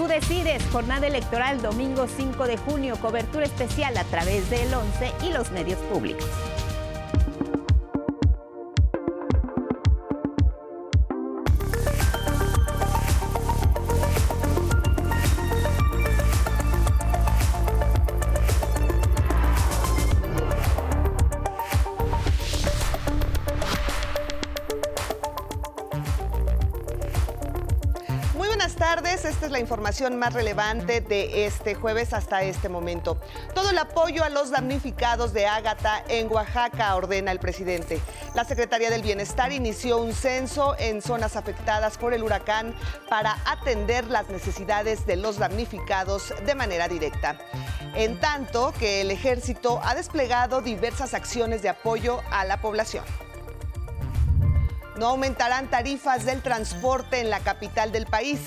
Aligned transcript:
Tú 0.00 0.08
decides, 0.08 0.66
jornada 0.72 1.06
electoral 1.06 1.60
domingo 1.60 2.06
5 2.08 2.46
de 2.46 2.56
junio, 2.56 2.96
cobertura 3.02 3.44
especial 3.44 3.98
a 3.98 4.04
través 4.04 4.48
del 4.48 4.72
11 4.72 5.12
y 5.26 5.30
los 5.30 5.50
medios 5.50 5.78
públicos. 5.92 6.24
Más 30.10 30.34
relevante 30.34 31.00
de 31.00 31.46
este 31.46 31.74
jueves 31.74 32.12
hasta 32.12 32.44
este 32.44 32.68
momento. 32.68 33.18
Todo 33.54 33.70
el 33.70 33.78
apoyo 33.78 34.22
a 34.22 34.28
los 34.28 34.50
damnificados 34.50 35.32
de 35.32 35.46
Ágata 35.46 36.04
en 36.08 36.30
Oaxaca 36.30 36.94
ordena 36.94 37.32
el 37.32 37.40
presidente. 37.40 38.00
La 38.34 38.44
Secretaría 38.44 38.88
del 38.88 39.02
Bienestar 39.02 39.52
inició 39.52 39.98
un 39.98 40.12
censo 40.12 40.76
en 40.78 41.02
zonas 41.02 41.34
afectadas 41.34 41.98
por 41.98 42.14
el 42.14 42.22
huracán 42.22 42.72
para 43.08 43.36
atender 43.44 44.06
las 44.06 44.28
necesidades 44.28 45.06
de 45.06 45.16
los 45.16 45.38
damnificados 45.38 46.32
de 46.46 46.54
manera 46.54 46.86
directa. 46.86 47.36
En 47.94 48.20
tanto 48.20 48.72
que 48.78 49.00
el 49.00 49.10
ejército 49.10 49.80
ha 49.82 49.96
desplegado 49.96 50.60
diversas 50.60 51.14
acciones 51.14 51.62
de 51.62 51.68
apoyo 51.68 52.20
a 52.30 52.44
la 52.44 52.60
población. 52.60 53.04
No 55.00 55.06
aumentarán 55.06 55.70
tarifas 55.70 56.26
del 56.26 56.42
transporte 56.42 57.20
en 57.20 57.30
la 57.30 57.40
capital 57.40 57.90
del 57.90 58.04
país. 58.04 58.38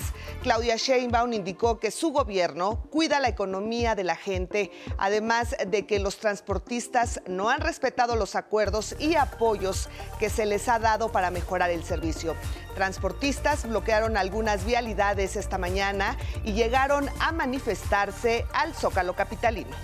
Claudia 0.44 0.76
Sheinbaum 0.76 1.32
indicó 1.32 1.80
que 1.80 1.90
su 1.90 2.12
gobierno 2.12 2.80
cuida 2.92 3.18
la 3.18 3.26
economía 3.26 3.96
de 3.96 4.04
la 4.04 4.14
gente, 4.14 4.70
además 4.96 5.56
de 5.66 5.84
que 5.84 5.98
los 5.98 6.18
transportistas 6.18 7.20
no 7.26 7.50
han 7.50 7.60
respetado 7.60 8.14
los 8.14 8.36
acuerdos 8.36 8.94
y 9.00 9.16
apoyos 9.16 9.88
que 10.20 10.30
se 10.30 10.46
les 10.46 10.68
ha 10.68 10.78
dado 10.78 11.10
para 11.10 11.32
mejorar 11.32 11.70
el 11.70 11.82
servicio. 11.82 12.36
Transportistas 12.76 13.68
bloquearon 13.68 14.16
algunas 14.16 14.64
vialidades 14.64 15.34
esta 15.34 15.58
mañana 15.58 16.16
y 16.44 16.52
llegaron 16.52 17.10
a 17.18 17.32
manifestarse 17.32 18.46
al 18.52 18.74
Zócalo 18.74 19.16
capitalino. 19.16 19.76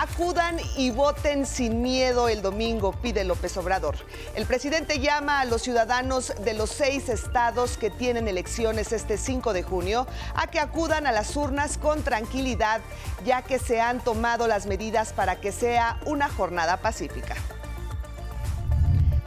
Acudan 0.00 0.60
y 0.76 0.92
voten 0.92 1.44
sin 1.44 1.82
miedo 1.82 2.28
el 2.28 2.40
domingo, 2.40 2.92
pide 2.92 3.24
López 3.24 3.56
Obrador. 3.56 3.96
El 4.36 4.46
presidente 4.46 5.00
llama 5.00 5.40
a 5.40 5.44
los 5.44 5.62
ciudadanos 5.62 6.32
de 6.44 6.54
los 6.54 6.70
seis 6.70 7.08
estados 7.08 7.76
que 7.76 7.90
tienen 7.90 8.28
elecciones 8.28 8.92
este 8.92 9.18
5 9.18 9.52
de 9.52 9.64
junio 9.64 10.06
a 10.36 10.46
que 10.46 10.60
acudan 10.60 11.08
a 11.08 11.10
las 11.10 11.34
urnas 11.34 11.78
con 11.78 12.04
tranquilidad, 12.04 12.80
ya 13.24 13.42
que 13.42 13.58
se 13.58 13.80
han 13.80 13.98
tomado 13.98 14.46
las 14.46 14.66
medidas 14.66 15.12
para 15.12 15.40
que 15.40 15.50
sea 15.50 15.98
una 16.06 16.28
jornada 16.28 16.76
pacífica. 16.76 17.34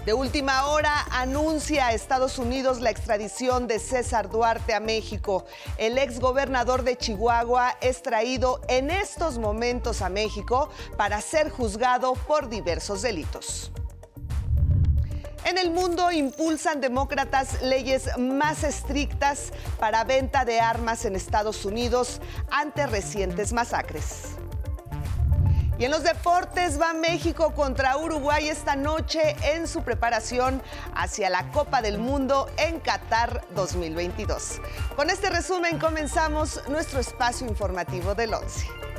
De 0.05 0.13
última 0.13 0.65
hora 0.65 1.05
anuncia 1.11 1.85
a 1.85 1.93
Estados 1.93 2.39
Unidos 2.39 2.81
la 2.81 2.89
extradición 2.89 3.67
de 3.67 3.77
César 3.77 4.31
Duarte 4.31 4.73
a 4.73 4.79
México. 4.79 5.45
El 5.77 5.99
exgobernador 5.99 6.83
de 6.83 6.97
Chihuahua 6.97 7.77
es 7.81 8.01
traído 8.01 8.61
en 8.67 8.89
estos 8.89 9.37
momentos 9.37 10.01
a 10.01 10.09
México 10.09 10.71
para 10.97 11.21
ser 11.21 11.51
juzgado 11.51 12.13
por 12.15 12.49
diversos 12.49 13.03
delitos. 13.03 13.71
En 15.45 15.59
el 15.59 15.69
mundo 15.69 16.11
impulsan 16.11 16.81
demócratas 16.81 17.61
leyes 17.61 18.17
más 18.17 18.63
estrictas 18.63 19.53
para 19.79 20.03
venta 20.03 20.45
de 20.45 20.59
armas 20.59 21.05
en 21.05 21.15
Estados 21.15 21.63
Unidos 21.63 22.21
ante 22.49 22.87
recientes 22.87 23.53
masacres. 23.53 24.35
Y 25.81 25.85
en 25.85 25.89
los 25.89 26.03
deportes 26.03 26.79
va 26.79 26.93
México 26.93 27.55
contra 27.55 27.97
Uruguay 27.97 28.49
esta 28.49 28.75
noche 28.75 29.35
en 29.41 29.67
su 29.67 29.81
preparación 29.81 30.61
hacia 30.93 31.27
la 31.31 31.49
Copa 31.49 31.81
del 31.81 31.97
Mundo 31.97 32.47
en 32.57 32.79
Qatar 32.79 33.43
2022. 33.55 34.61
Con 34.95 35.09
este 35.09 35.31
resumen 35.31 35.79
comenzamos 35.79 36.61
nuestro 36.69 36.99
espacio 36.99 37.47
informativo 37.47 38.13
del 38.13 38.35
11. 38.35 38.90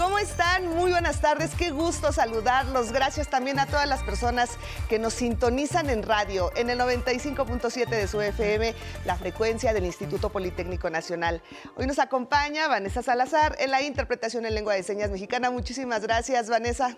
¿Cómo 0.00 0.18
están? 0.18 0.66
Muy 0.66 0.92
buenas 0.92 1.20
tardes, 1.20 1.54
qué 1.54 1.72
gusto 1.72 2.10
saludarlos. 2.10 2.90
Gracias 2.90 3.28
también 3.28 3.58
a 3.58 3.66
todas 3.66 3.86
las 3.86 4.02
personas 4.02 4.48
que 4.88 4.98
nos 4.98 5.12
sintonizan 5.12 5.90
en 5.90 6.02
radio, 6.02 6.50
en 6.56 6.70
el 6.70 6.80
95.7 6.80 7.86
de 7.86 8.08
su 8.08 8.18
FM, 8.18 8.74
la 9.04 9.16
frecuencia 9.16 9.74
del 9.74 9.84
Instituto 9.84 10.30
Politécnico 10.30 10.88
Nacional. 10.88 11.42
Hoy 11.76 11.86
nos 11.86 11.98
acompaña 11.98 12.66
Vanessa 12.66 13.02
Salazar 13.02 13.56
en 13.60 13.70
la 13.70 13.82
interpretación 13.82 14.46
en 14.46 14.54
lengua 14.54 14.72
de 14.72 14.84
señas 14.84 15.10
mexicana. 15.10 15.50
Muchísimas 15.50 16.00
gracias, 16.00 16.48
Vanessa. 16.48 16.96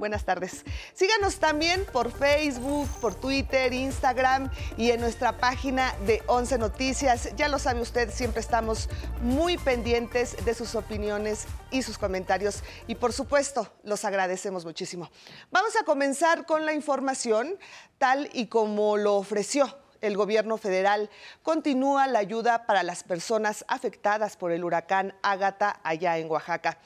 Buenas 0.00 0.24
tardes. 0.24 0.64
Síganos 0.94 1.36
también 1.40 1.84
por 1.92 2.10
Facebook, 2.10 2.88
por 3.02 3.14
Twitter, 3.14 3.74
Instagram 3.74 4.50
y 4.78 4.92
en 4.92 5.00
nuestra 5.02 5.36
página 5.36 5.94
de 6.06 6.22
11 6.26 6.56
Noticias. 6.56 7.36
Ya 7.36 7.48
lo 7.48 7.58
sabe 7.58 7.82
usted, 7.82 8.10
siempre 8.10 8.40
estamos 8.40 8.88
muy 9.20 9.58
pendientes 9.58 10.42
de 10.42 10.54
sus 10.54 10.74
opiniones 10.74 11.44
y 11.70 11.82
sus 11.82 11.98
comentarios 11.98 12.64
y 12.86 12.94
por 12.94 13.12
supuesto 13.12 13.70
los 13.82 14.06
agradecemos 14.06 14.64
muchísimo. 14.64 15.10
Vamos 15.50 15.76
a 15.76 15.84
comenzar 15.84 16.46
con 16.46 16.64
la 16.64 16.72
información 16.72 17.58
tal 17.98 18.30
y 18.32 18.46
como 18.46 18.96
lo 18.96 19.16
ofreció 19.16 19.76
el 20.00 20.16
gobierno 20.16 20.56
federal 20.56 21.10
continúa 21.42 22.06
la 22.06 22.20
ayuda 22.20 22.64
para 22.64 22.82
las 22.82 23.02
personas 23.02 23.66
afectadas 23.68 24.38
por 24.38 24.50
el 24.50 24.64
huracán 24.64 25.14
Ágata 25.22 25.78
allá 25.84 26.16
en 26.16 26.30
Oaxaca. 26.30 26.78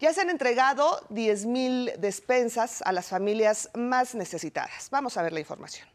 Ya 0.00 0.14
se 0.14 0.22
han 0.22 0.30
entregado 0.30 0.98
10 1.10 1.44
mil 1.44 1.90
despensas 1.98 2.80
a 2.86 2.92
las 2.92 3.10
familias 3.10 3.68
más 3.74 4.14
necesitadas. 4.14 4.88
Vamos 4.90 5.18
a 5.18 5.22
ver 5.22 5.34
la 5.34 5.40
información. 5.40 5.86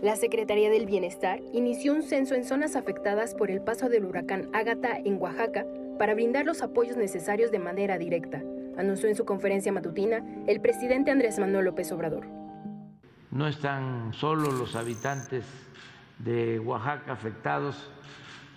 La 0.00 0.14
Secretaría 0.14 0.70
del 0.70 0.86
Bienestar 0.86 1.40
inició 1.52 1.92
un 1.92 2.04
censo 2.04 2.36
en 2.36 2.44
zonas 2.44 2.76
afectadas 2.76 3.34
por 3.34 3.50
el 3.50 3.62
paso 3.62 3.88
del 3.88 4.04
huracán 4.04 4.48
Ágata 4.52 4.96
en 4.96 5.20
Oaxaca 5.20 5.66
para 5.98 6.14
brindar 6.14 6.46
los 6.46 6.62
apoyos 6.62 6.96
necesarios 6.96 7.50
de 7.50 7.58
manera 7.58 7.98
directa, 7.98 8.40
anunció 8.78 9.08
en 9.08 9.16
su 9.16 9.24
conferencia 9.24 9.72
matutina 9.72 10.22
el 10.46 10.60
presidente 10.60 11.10
Andrés 11.10 11.40
Manuel 11.40 11.64
López 11.64 11.90
Obrador. 11.90 12.26
No 13.32 13.48
están 13.48 14.12
solo 14.14 14.52
los 14.52 14.76
habitantes 14.76 15.44
de 16.20 16.60
Oaxaca 16.60 17.12
afectados 17.12 17.90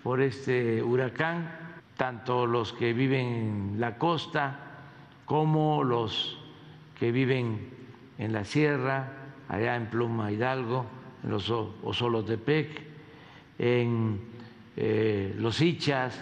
por 0.03 0.21
este 0.21 0.83
huracán, 0.83 1.68
tanto 1.99 2.47
los 2.47 2.71
que 2.71 2.93
viven 2.93 3.27
en 3.73 3.75
la 3.77 3.97
costa 3.97 4.57
como 5.25 5.83
los 5.83 6.39
que 6.97 7.11
viven 7.11 7.71
en 8.17 8.31
la 8.31 8.45
sierra, 8.45 9.11
allá 9.49 9.75
en 9.75 9.87
Pluma 9.87 10.31
Hidalgo, 10.31 10.85
en 11.21 11.29
los 11.29 11.49
Osolotepec, 11.49 12.69
en 13.57 14.17
eh, 14.77 15.35
los 15.39 15.59
Hichas, 15.59 16.17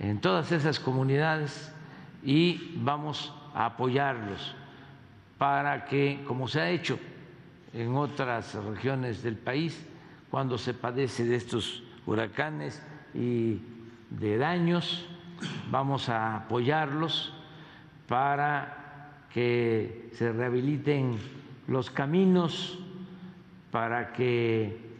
en 0.00 0.20
todas 0.20 0.50
esas 0.50 0.80
comunidades 0.80 1.72
y 2.24 2.74
vamos 2.78 3.32
a 3.54 3.66
apoyarlos 3.66 4.56
para 5.38 5.84
que, 5.84 6.24
como 6.26 6.48
se 6.48 6.62
ha 6.62 6.68
hecho 6.68 6.98
en 7.72 7.94
otras 7.94 8.54
regiones 8.54 9.22
del 9.22 9.36
país, 9.36 9.86
cuando 10.32 10.58
se 10.58 10.74
padece 10.74 11.24
de 11.24 11.36
estos 11.36 11.84
huracanes 12.06 12.82
y 13.14 13.60
de 14.10 14.36
daños, 14.36 15.06
vamos 15.70 16.08
a 16.08 16.36
apoyarlos 16.36 17.32
para 18.08 19.26
que 19.32 20.10
se 20.16 20.32
rehabiliten 20.32 21.16
los 21.66 21.90
caminos, 21.90 22.78
para 23.70 24.12
que 24.12 24.92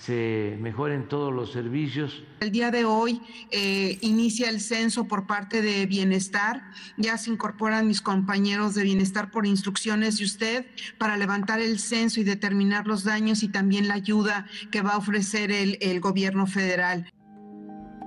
se 0.00 0.58
mejoren 0.60 1.08
todos 1.08 1.32
los 1.32 1.52
servicios. 1.52 2.22
El 2.40 2.52
día 2.52 2.70
de 2.70 2.84
hoy 2.84 3.20
eh, 3.50 3.98
inicia 4.02 4.50
el 4.50 4.60
censo 4.60 5.04
por 5.08 5.26
parte 5.26 5.62
de 5.62 5.86
Bienestar. 5.86 6.62
Ya 6.96 7.16
se 7.16 7.30
incorporan 7.30 7.86
mis 7.86 8.02
compañeros 8.02 8.74
de 8.74 8.82
Bienestar 8.82 9.30
por 9.30 9.46
instrucciones 9.46 10.18
de 10.18 10.24
usted 10.24 10.66
para 10.98 11.16
levantar 11.16 11.60
el 11.60 11.78
censo 11.78 12.20
y 12.20 12.24
determinar 12.24 12.86
los 12.86 13.04
daños 13.04 13.42
y 13.42 13.48
también 13.48 13.88
la 13.88 13.94
ayuda 13.94 14.46
que 14.70 14.82
va 14.82 14.90
a 14.90 14.98
ofrecer 14.98 15.50
el, 15.50 15.78
el 15.80 16.00
gobierno 16.00 16.46
federal. 16.46 17.10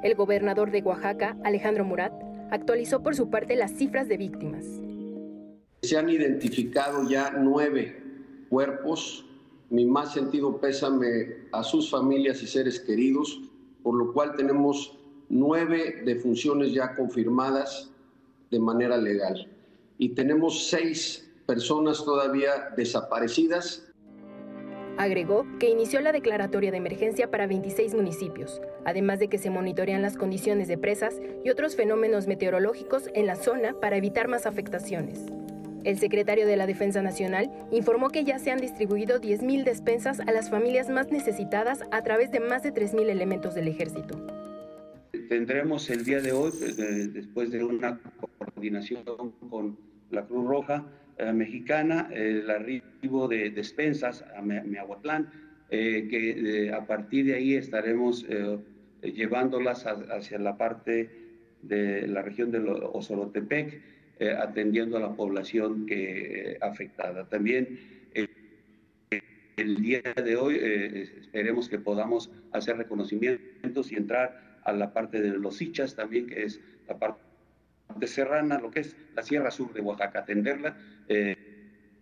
El 0.01 0.15
gobernador 0.15 0.71
de 0.71 0.81
Oaxaca, 0.81 1.35
Alejandro 1.43 1.83
Murat, 1.83 2.13
actualizó 2.51 3.03
por 3.03 3.15
su 3.15 3.29
parte 3.29 3.57
las 3.57 3.71
cifras 3.73 4.07
de 4.07 4.15
víctimas. 4.15 4.65
Se 5.81 5.97
han 5.97 6.09
identificado 6.09 7.07
ya 7.09 7.31
nueve 7.31 8.01
cuerpos. 8.49 9.25
Mi 9.69 9.85
más 9.85 10.13
sentido 10.13 10.61
pésame 10.61 11.47
a 11.51 11.63
sus 11.63 11.91
familias 11.91 12.41
y 12.41 12.47
seres 12.47 12.79
queridos, 12.79 13.41
por 13.83 13.95
lo 13.95 14.13
cual 14.13 14.35
tenemos 14.37 14.97
nueve 15.27 16.01
defunciones 16.05 16.73
ya 16.73 16.95
confirmadas 16.95 17.91
de 18.51 18.59
manera 18.59 18.95
legal. 18.95 19.49
Y 19.97 20.09
tenemos 20.09 20.69
seis 20.69 21.29
personas 21.45 22.05
todavía 22.05 22.69
desaparecidas 22.77 23.88
Agregó 24.99 25.45
que 25.59 25.69
inició 25.69 26.01
la 26.01 26.11
declaratoria 26.11 26.71
de 26.71 26.77
emergencia 26.77 27.31
para 27.31 27.47
26 27.47 27.95
municipios, 27.95 28.59
además 28.83 29.17
de 29.19 29.29
que 29.29 29.37
se 29.37 29.49
monitorean 29.49 30.01
las 30.01 30.17
condiciones 30.17 30.67
de 30.67 30.77
presas 30.77 31.21
y 31.45 31.49
otros 31.49 31.77
fenómenos 31.77 32.27
meteorológicos 32.27 33.09
en 33.13 33.25
la 33.25 33.37
zona 33.37 33.79
para 33.79 33.95
evitar 33.95 34.27
más 34.27 34.45
afectaciones. 34.45 35.25
El 35.85 35.97
secretario 35.99 36.45
de 36.45 36.57
la 36.57 36.67
Defensa 36.67 37.01
Nacional 37.01 37.49
informó 37.71 38.09
que 38.09 38.25
ya 38.25 38.39
se 38.39 38.51
han 38.51 38.59
distribuido 38.59 39.21
10.000 39.21 39.63
despensas 39.63 40.19
a 40.19 40.33
las 40.33 40.49
familias 40.49 40.89
más 40.89 41.09
necesitadas 41.09 41.79
a 41.91 42.01
través 42.01 42.29
de 42.31 42.41
más 42.41 42.63
de 42.63 42.73
3.000 42.73 43.07
elementos 43.07 43.55
del 43.55 43.69
ejército. 43.69 44.27
Tendremos 45.29 45.89
el 45.89 46.03
día 46.03 46.19
de 46.19 46.33
hoy, 46.33 46.51
pues, 46.59 46.75
después 46.75 47.51
de 47.51 47.63
una 47.63 48.01
coordinación 48.37 49.03
con 49.49 49.77
la 50.11 50.25
Cruz 50.25 50.45
Roja 50.45 50.83
Mexicana, 51.33 52.09
el 52.13 52.49
arribo 52.49 53.27
de 53.27 53.49
despensas 53.49 54.23
a 54.35 54.41
Miahuatlán, 54.41 55.29
eh, 55.69 56.07
que 56.09 56.67
eh, 56.67 56.73
a 56.73 56.85
partir 56.85 57.25
de 57.25 57.35
ahí 57.35 57.55
estaremos 57.55 58.25
llevándolas 59.01 59.85
hacia 59.85 60.39
la 60.39 60.57
parte 60.57 61.09
de 61.61 62.07
la 62.07 62.21
región 62.21 62.51
de 62.51 62.59
Osorotepec 62.59 63.81
eh, 64.19 64.35
atendiendo 64.37 64.97
a 64.97 64.99
la 64.99 65.15
población 65.15 65.85
que, 65.85 66.57
afectada. 66.59 67.29
También 67.29 67.79
eh, 68.13 68.27
el 69.55 69.81
día 69.81 70.01
de 70.01 70.35
hoy 70.35 70.57
eh, 70.59 71.03
esperemos 71.21 71.69
que 71.69 71.79
podamos 71.79 72.29
hacer 72.51 72.75
reconocimientos 72.75 73.93
y 73.93 73.95
entrar 73.95 74.59
a 74.65 74.73
la 74.73 74.91
parte 74.91 75.21
de 75.21 75.29
los 75.29 75.61
Hichas 75.61 75.95
también, 75.95 76.27
que 76.27 76.43
es 76.43 76.59
la 76.89 76.97
parte 76.97 77.21
serrana, 78.07 78.59
lo 78.59 78.71
que 78.71 78.81
es 78.81 78.95
la 79.15 79.23
Sierra 79.23 79.51
Sur 79.51 79.73
de 79.73 79.81
Oaxaca, 79.81 80.19
atenderla. 80.19 80.77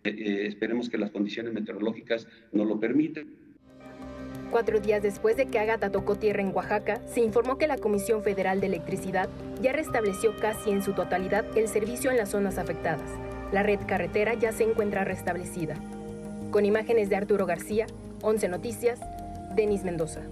esperemos 0.04 0.88
que 0.88 0.98
las 0.98 1.10
condiciones 1.10 1.52
meteorológicas 1.52 2.26
nos 2.52 2.66
lo 2.66 2.78
permitan. 2.80 3.26
Cuatro 4.50 4.80
días 4.80 5.02
después 5.02 5.36
de 5.36 5.46
que 5.46 5.58
Ágata 5.58 5.90
tocó 5.90 6.16
tierra 6.16 6.40
en 6.40 6.54
Oaxaca, 6.54 7.02
se 7.06 7.20
informó 7.20 7.58
que 7.58 7.66
la 7.66 7.76
Comisión 7.76 8.22
Federal 8.22 8.60
de 8.60 8.68
Electricidad 8.68 9.28
ya 9.60 9.72
restableció 9.72 10.34
casi 10.36 10.70
en 10.70 10.82
su 10.82 10.94
totalidad 10.94 11.44
el 11.56 11.68
servicio 11.68 12.10
en 12.10 12.16
las 12.16 12.30
zonas 12.30 12.56
afectadas. 12.56 13.10
La 13.52 13.62
red 13.62 13.80
carretera 13.86 14.34
ya 14.34 14.52
se 14.52 14.64
encuentra 14.64 15.04
restablecida. 15.04 15.74
Con 16.50 16.64
imágenes 16.64 17.10
de 17.10 17.16
Arturo 17.16 17.44
García, 17.44 17.86
11 18.22 18.48
Noticias, 18.48 19.00
Denis 19.54 19.84
Mendoza 19.84 20.22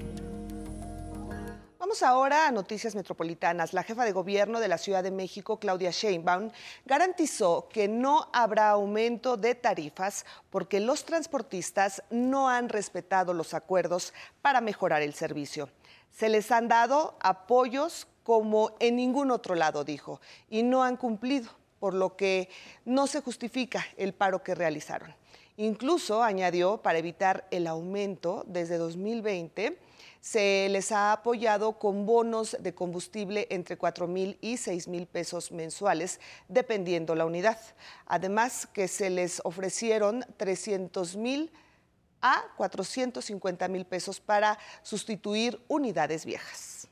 ahora 2.03 2.49
a 2.49 2.53
Noticias 2.53 2.95
Metropolitanas. 2.95 3.73
La 3.73 3.83
jefa 3.83 4.05
de 4.05 4.13
gobierno 4.13 4.61
de 4.61 4.69
la 4.69 4.77
Ciudad 4.77 5.03
de 5.03 5.11
México, 5.11 5.59
Claudia 5.59 5.91
Sheinbaum, 5.91 6.51
garantizó 6.85 7.69
que 7.69 7.89
no 7.89 8.29
habrá 8.33 8.71
aumento 8.71 9.37
de 9.37 9.55
tarifas 9.55 10.27
porque 10.51 10.81
los 10.81 11.05
transportistas 11.05 12.03
no 12.11 12.49
han 12.49 12.69
respetado 12.69 13.33
los 13.35 13.55
acuerdos 13.55 14.13
para 14.43 14.61
mejorar 14.61 15.03
el 15.03 15.15
servicio. 15.15 15.71
Se 16.11 16.29
les 16.29 16.51
han 16.51 16.69
dado 16.69 17.17
apoyos 17.21 18.09
como 18.25 18.75
en 18.81 18.97
ningún 18.97 19.31
otro 19.31 19.55
lado, 19.55 19.85
dijo, 19.85 20.21
y 20.51 20.65
no 20.65 20.83
han 20.83 20.97
cumplido, 20.97 21.51
por 21.79 21.95
lo 21.95 22.17
que 22.17 22.49
no 22.85 23.07
se 23.07 23.21
justifica 23.21 23.87
el 23.97 24.13
paro 24.13 24.43
que 24.43 24.55
realizaron. 24.55 25.15
Incluso, 25.57 26.23
añadió, 26.23 26.79
para 26.79 26.99
evitar 26.99 27.47
el 27.51 27.67
aumento 27.67 28.45
desde 28.47 28.77
2020, 28.77 29.79
se 30.21 30.69
les 30.71 30.93
ha 30.93 31.13
apoyado 31.13 31.79
con 31.79 32.07
bonos 32.07 32.57
de 32.61 32.75
combustible 32.75 33.47
entre 33.51 33.77
4 33.77 34.07
mil 34.07 34.39
y 34.41 34.57
6 34.57 34.89
mil 34.89 35.07
pesos 35.07 35.53
mensuales, 35.53 36.21
dependiendo 36.49 37.15
la 37.15 37.27
unidad. 37.27 37.59
Además, 38.07 38.67
que 38.67 38.89
se 38.89 39.11
les 39.11 39.41
ofrecieron 39.45 40.25
300 40.37 41.17
mil 41.17 41.51
a 42.23 42.43
450 42.57 43.69
mil 43.69 43.85
pesos 43.85 44.21
para 44.21 44.59
sustituir 44.83 45.61
unidades 45.69 46.25
viejas. 46.25 46.89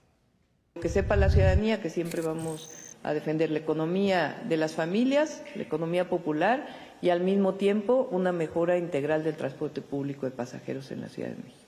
Que 0.81 0.89
sepa 0.89 1.17
la 1.17 1.31
ciudadanía 1.31 1.81
que 1.81 1.91
siempre 1.91 2.21
vamos 2.21 2.71
a 3.03 3.13
defender 3.13 3.51
la 3.51 3.59
economía 3.59 4.43
de 4.49 4.57
las 4.57 4.73
familias, 4.73 5.43
la 5.55 5.63
economía 5.63 6.09
popular 6.09 6.67
y 7.03 7.11
al 7.11 7.21
mismo 7.21 7.55
tiempo 7.55 8.09
una 8.11 8.33
mejora 8.33 8.79
integral 8.79 9.25
del 9.25 9.37
transporte 9.37 9.83
público 9.83 10.27
de 10.27 10.33
pasajeros 10.33 10.91
en 10.91 11.03
la 11.03 11.09
Ciudad 11.09 11.29
de 11.29 11.37
México. 11.37 11.64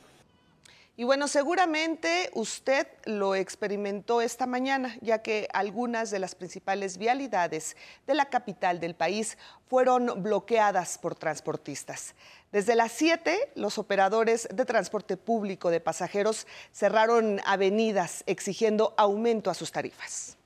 Y 0.99 1.05
bueno, 1.05 1.29
seguramente 1.29 2.31
usted 2.33 2.87
lo 3.05 3.35
experimentó 3.35 4.23
esta 4.23 4.47
mañana, 4.47 4.97
ya 5.03 5.21
que 5.21 5.47
algunas 5.53 6.11
de 6.11 6.19
las 6.19 6.35
principales 6.35 6.97
vialidades 6.97 7.77
de 8.07 8.15
la 8.15 8.31
capital 8.31 8.81
del 8.81 8.95
país 8.95 9.37
fueron 9.69 10.23
bloqueadas 10.23 10.97
por 10.97 11.15
transportistas. 11.15 12.15
Desde 12.51 12.75
las 12.75 12.93
7, 12.93 13.53
los 13.57 13.77
operadores 13.77 14.49
de 14.51 14.65
transporte 14.65 15.19
público 15.19 15.69
de 15.69 15.81
pasajeros 15.81 16.47
cerraron 16.73 17.43
avenidas 17.45 18.25
exigiendo 18.27 18.95
aumento 18.97 19.51
a 19.51 19.55
sus 19.55 19.73
tarifas. 19.73 20.39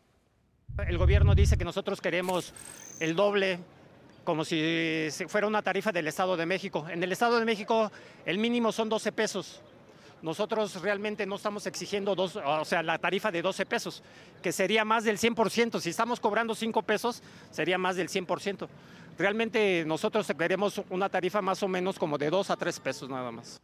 El 0.84 0.98
gobierno 0.98 1.36
dice 1.36 1.56
que 1.56 1.64
nosotros 1.64 2.00
queremos 2.00 2.54
el 2.98 3.14
doble 3.14 3.60
como 4.24 4.44
si 4.44 5.08
fuera 5.28 5.46
una 5.46 5.62
tarifa 5.62 5.92
del 5.92 6.08
Estado 6.08 6.36
de 6.36 6.46
México. 6.46 6.88
En 6.90 7.02
el 7.04 7.12
Estado 7.12 7.38
de 7.38 7.44
México 7.44 7.92
el 8.26 8.38
mínimo 8.38 8.72
son 8.72 8.88
12 8.88 9.12
pesos 9.12 9.62
nosotros 10.22 10.80
realmente 10.82 11.26
no 11.26 11.36
estamos 11.36 11.66
exigiendo 11.66 12.14
dos, 12.14 12.36
o 12.36 12.64
sea, 12.64 12.82
la 12.82 12.98
tarifa 12.98 13.30
de 13.30 13.42
12 13.42 13.66
pesos, 13.66 14.02
que 14.42 14.52
sería 14.52 14.84
más 14.84 15.04
del 15.04 15.18
100%. 15.18 15.80
Si 15.80 15.90
estamos 15.90 16.20
cobrando 16.20 16.54
5 16.54 16.82
pesos, 16.82 17.22
sería 17.50 17.78
más 17.78 17.96
del 17.96 18.08
100%. 18.08 18.68
Realmente 19.18 19.84
nosotros 19.86 20.26
queremos 20.38 20.80
una 20.90 21.08
tarifa 21.08 21.42
más 21.42 21.62
o 21.62 21.68
menos 21.68 21.98
como 21.98 22.18
de 22.18 22.30
2 22.30 22.50
a 22.50 22.56
3 22.56 22.80
pesos 22.80 23.08
nada 23.08 23.30
más. 23.30 23.60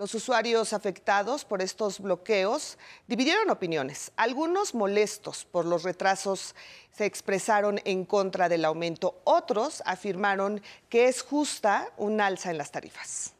Los 0.00 0.14
usuarios 0.14 0.72
afectados 0.72 1.44
por 1.44 1.60
estos 1.60 2.00
bloqueos 2.00 2.78
dividieron 3.06 3.50
opiniones. 3.50 4.12
Algunos 4.16 4.74
molestos 4.74 5.44
por 5.44 5.66
los 5.66 5.82
retrasos 5.82 6.54
se 6.90 7.04
expresaron 7.04 7.82
en 7.84 8.06
contra 8.06 8.48
del 8.48 8.64
aumento. 8.64 9.20
Otros 9.24 9.82
afirmaron 9.84 10.62
que 10.88 11.08
es 11.08 11.20
justa 11.20 11.92
un 11.98 12.22
alza 12.22 12.50
en 12.50 12.56
las 12.56 12.70
tarifas. 12.70 13.34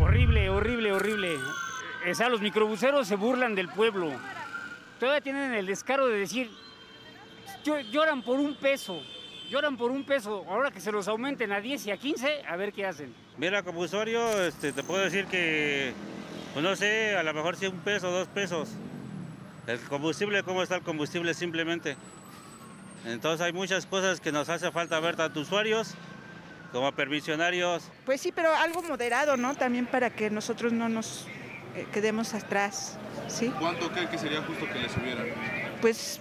Horrible, 0.00 0.48
horrible, 0.48 0.92
horrible. 0.92 1.38
O 2.10 2.14
sea, 2.14 2.30
los 2.30 2.40
microbuseros 2.40 3.06
se 3.06 3.16
burlan 3.16 3.54
del 3.54 3.68
pueblo. 3.68 4.10
Todavía 4.98 5.20
tienen 5.20 5.52
el 5.52 5.66
descaro 5.66 6.08
de 6.08 6.18
decir, 6.18 6.50
lloran 7.92 8.22
por 8.22 8.38
un 8.38 8.54
peso, 8.54 9.02
lloran 9.50 9.76
por 9.76 9.90
un 9.90 10.04
peso. 10.04 10.44
Ahora 10.48 10.70
que 10.70 10.80
se 10.80 10.90
los 10.90 11.06
aumenten 11.06 11.52
a 11.52 11.60
10 11.60 11.86
y 11.86 11.90
a 11.90 11.98
15, 11.98 12.44
a 12.48 12.56
ver 12.56 12.72
qué 12.72 12.86
hacen. 12.86 13.14
Mira, 13.36 13.62
como 13.62 13.80
usuario, 13.80 14.42
este, 14.42 14.72
te 14.72 14.82
puedo 14.82 15.02
decir 15.04 15.26
que, 15.26 15.92
pues 16.54 16.64
no 16.64 16.74
sé, 16.76 17.16
a 17.16 17.22
lo 17.22 17.34
mejor 17.34 17.56
si 17.56 17.66
un 17.66 17.78
peso, 17.80 18.10
dos 18.10 18.28
pesos. 18.28 18.70
El 19.66 19.78
combustible, 19.80 20.42
¿cómo 20.42 20.62
está 20.62 20.76
el 20.76 20.82
combustible 20.82 21.34
simplemente? 21.34 21.96
Entonces 23.04 23.44
hay 23.44 23.52
muchas 23.52 23.84
cosas 23.84 24.20
que 24.20 24.32
nos 24.32 24.48
hace 24.48 24.70
falta 24.70 24.98
ver 25.00 25.16
tanto 25.16 25.40
usuarios 25.40 25.94
como 26.72 26.92
permisionarios. 26.92 27.84
Pues 28.04 28.20
sí, 28.20 28.32
pero 28.32 28.54
algo 28.54 28.82
moderado, 28.82 29.36
¿no? 29.36 29.54
También 29.54 29.86
para 29.86 30.10
que 30.10 30.30
nosotros 30.30 30.72
no 30.72 30.88
nos 30.88 31.26
eh, 31.74 31.86
quedemos 31.92 32.34
atrás, 32.34 32.96
¿sí? 33.28 33.52
¿Cuánto 33.58 33.90
cree 33.90 34.08
que 34.08 34.18
sería 34.18 34.42
justo 34.42 34.66
que 34.72 34.78
le 34.78 34.88
subieran? 34.88 35.26
Pues 35.80 36.20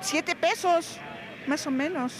siete 0.00 0.34
pesos, 0.34 0.98
más 1.46 1.66
o 1.66 1.70
menos. 1.70 2.12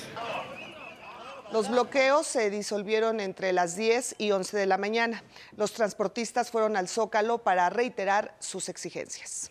Los 1.53 1.69
bloqueos 1.69 2.29
se 2.29 2.49
disolvieron 2.49 3.19
entre 3.19 3.53
las 3.53 3.75
10 3.75 4.17
y 4.19 4.31
11 4.31 4.57
de 4.57 4.67
la 4.67 4.79
mañana. 4.79 5.25
Los 5.57 5.73
transportistas 5.73 6.51
fueron 6.51 6.77
al 6.77 6.87
Zócalo 6.87 7.39
para 7.39 7.69
reiterar 7.71 8.37
sus 8.39 8.69
exigencias. 8.69 9.51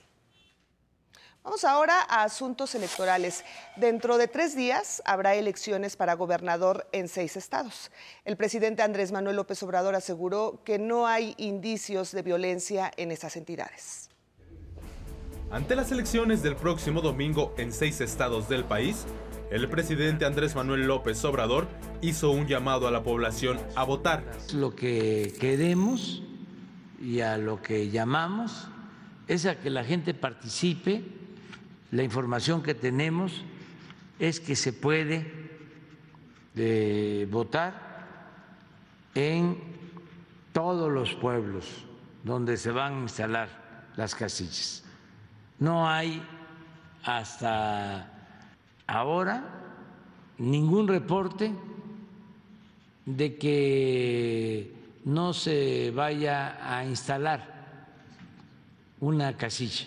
Vamos 1.41 1.63
ahora 1.63 2.01
a 2.09 2.23
asuntos 2.23 2.75
electorales. 2.75 3.45
Dentro 3.77 4.17
de 4.17 4.27
tres 4.27 4.57
días 4.57 5.01
habrá 5.05 5.35
elecciones 5.35 5.95
para 5.95 6.15
gobernador 6.15 6.85
en 6.91 7.07
seis 7.07 7.37
estados. 7.37 7.91
El 8.25 8.35
presidente 8.35 8.83
Andrés 8.83 9.13
Manuel 9.13 9.37
López 9.37 9.63
Obrador 9.63 9.95
aseguró 9.95 10.61
que 10.65 10.77
no 10.77 11.07
hay 11.07 11.35
indicios 11.37 12.11
de 12.11 12.23
violencia 12.23 12.91
en 12.97 13.11
esas 13.11 13.37
entidades. 13.37 14.09
Ante 15.49 15.77
las 15.77 15.91
elecciones 15.93 16.43
del 16.43 16.57
próximo 16.57 17.01
domingo 17.01 17.55
en 17.57 17.71
seis 17.71 18.01
estados 18.01 18.49
del 18.49 18.65
país, 18.65 19.05
el 19.49 19.69
presidente 19.69 20.25
Andrés 20.25 20.55
Manuel 20.55 20.87
López 20.87 21.23
Obrador 21.23 21.69
hizo 22.01 22.31
un 22.31 22.47
llamado 22.47 22.85
a 22.85 22.91
la 22.91 23.01
población 23.01 23.59
a 23.75 23.85
votar. 23.85 24.25
Lo 24.53 24.75
que 24.75 25.33
queremos 25.39 26.21
y 27.01 27.21
a 27.21 27.37
lo 27.37 27.61
que 27.61 27.89
llamamos 27.89 28.67
es 29.27 29.45
a 29.45 29.57
que 29.57 29.69
la 29.69 29.85
gente 29.85 30.13
participe 30.13 31.18
la 31.91 32.03
información 32.03 32.61
que 32.61 32.75
tenemos 32.75 33.43
es 34.19 34.39
que 34.39 34.55
se 34.55 34.73
puede 34.73 35.31
eh, 36.55 37.27
votar 37.31 38.07
en 39.15 39.57
todos 40.53 40.91
los 40.91 41.13
pueblos 41.15 41.65
donde 42.23 42.57
se 42.57 42.71
van 42.71 42.93
a 42.93 43.01
instalar 43.01 43.49
las 43.95 44.13
casillas. 44.13 44.83
No 45.57 45.89
hay 45.89 46.21
hasta 47.03 48.07
ahora 48.87 49.43
ningún 50.37 50.87
reporte 50.87 51.51
de 53.05 53.37
que 53.37 54.73
no 55.05 55.33
se 55.33 55.91
vaya 55.91 56.57
a 56.61 56.85
instalar 56.85 57.59
una 58.99 59.35
casilla. 59.35 59.85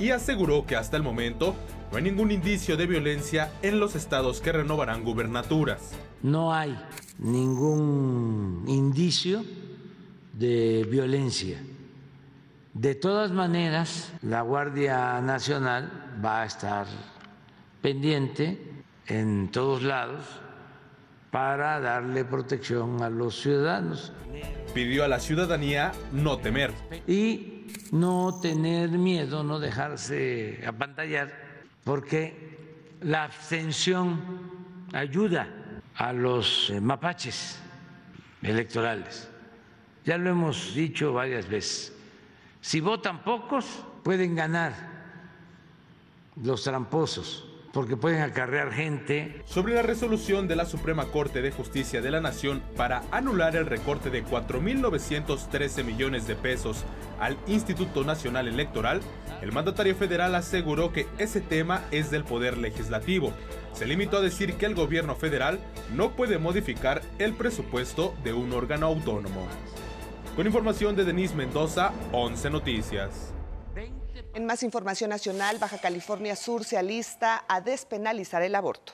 Y 0.00 0.12
aseguró 0.12 0.64
que 0.64 0.76
hasta 0.76 0.96
el 0.96 1.02
momento 1.02 1.54
no 1.92 1.98
hay 1.98 2.04
ningún 2.04 2.30
indicio 2.30 2.78
de 2.78 2.86
violencia 2.86 3.52
en 3.60 3.78
los 3.78 3.94
estados 3.94 4.40
que 4.40 4.50
renovarán 4.50 5.04
gubernaturas. 5.04 5.92
No 6.22 6.54
hay 6.54 6.74
ningún 7.18 8.64
indicio 8.66 9.44
de 10.32 10.86
violencia. 10.90 11.62
De 12.72 12.94
todas 12.94 13.30
maneras, 13.30 14.10
la 14.22 14.40
Guardia 14.40 15.20
Nacional 15.20 16.16
va 16.24 16.42
a 16.42 16.46
estar 16.46 16.86
pendiente 17.82 18.58
en 19.06 19.50
todos 19.50 19.82
lados 19.82 20.24
para 21.30 21.78
darle 21.78 22.24
protección 22.24 23.02
a 23.02 23.10
los 23.10 23.38
ciudadanos. 23.38 24.14
Pidió 24.72 25.04
a 25.04 25.08
la 25.08 25.20
ciudadanía 25.20 25.92
no 26.10 26.38
temer. 26.38 26.72
Y 27.06 27.49
no 27.92 28.38
tener 28.40 28.90
miedo, 28.90 29.42
no 29.42 29.58
dejarse 29.58 30.62
apantallar, 30.66 31.32
porque 31.84 32.96
la 33.02 33.24
abstención 33.24 34.20
ayuda 34.92 35.48
a 35.96 36.12
los 36.12 36.70
eh, 36.70 36.80
mapaches 36.80 37.58
electorales. 38.42 39.28
Ya 40.04 40.16
lo 40.18 40.30
hemos 40.30 40.74
dicho 40.74 41.12
varias 41.12 41.48
veces. 41.48 41.92
Si 42.60 42.80
votan 42.80 43.22
pocos, 43.22 43.66
pueden 44.02 44.34
ganar 44.34 44.74
los 46.36 46.62
tramposos 46.62 47.49
porque 47.72 47.96
pueden 47.96 48.22
acarrear 48.22 48.72
gente. 48.72 49.42
Sobre 49.44 49.74
la 49.74 49.82
resolución 49.82 50.48
de 50.48 50.56
la 50.56 50.66
Suprema 50.66 51.06
Corte 51.06 51.42
de 51.42 51.50
Justicia 51.50 52.00
de 52.00 52.10
la 52.10 52.20
Nación 52.20 52.62
para 52.76 53.02
anular 53.10 53.56
el 53.56 53.66
recorte 53.66 54.10
de 54.10 54.24
4.913 54.24 55.84
millones 55.84 56.26
de 56.26 56.36
pesos 56.36 56.84
al 57.20 57.36
Instituto 57.46 58.04
Nacional 58.04 58.48
Electoral, 58.48 59.00
el 59.42 59.52
mandatario 59.52 59.94
federal 59.94 60.34
aseguró 60.34 60.92
que 60.92 61.06
ese 61.18 61.40
tema 61.40 61.82
es 61.90 62.10
del 62.10 62.24
Poder 62.24 62.58
Legislativo. 62.58 63.32
Se 63.72 63.86
limitó 63.86 64.18
a 64.18 64.22
decir 64.22 64.54
que 64.54 64.66
el 64.66 64.74
gobierno 64.74 65.14
federal 65.14 65.60
no 65.94 66.12
puede 66.12 66.38
modificar 66.38 67.02
el 67.18 67.34
presupuesto 67.34 68.14
de 68.24 68.32
un 68.32 68.52
órgano 68.52 68.86
autónomo. 68.86 69.46
Con 70.36 70.46
información 70.46 70.96
de 70.96 71.04
Denise 71.04 71.34
Mendoza, 71.34 71.92
11 72.12 72.50
Noticias. 72.50 73.34
En 74.34 74.46
más 74.46 74.62
información 74.62 75.10
nacional, 75.10 75.58
Baja 75.58 75.78
California 75.78 76.36
Sur 76.36 76.64
se 76.64 76.78
alista 76.78 77.44
a 77.48 77.60
despenalizar 77.60 78.42
el 78.42 78.54
aborto. 78.54 78.92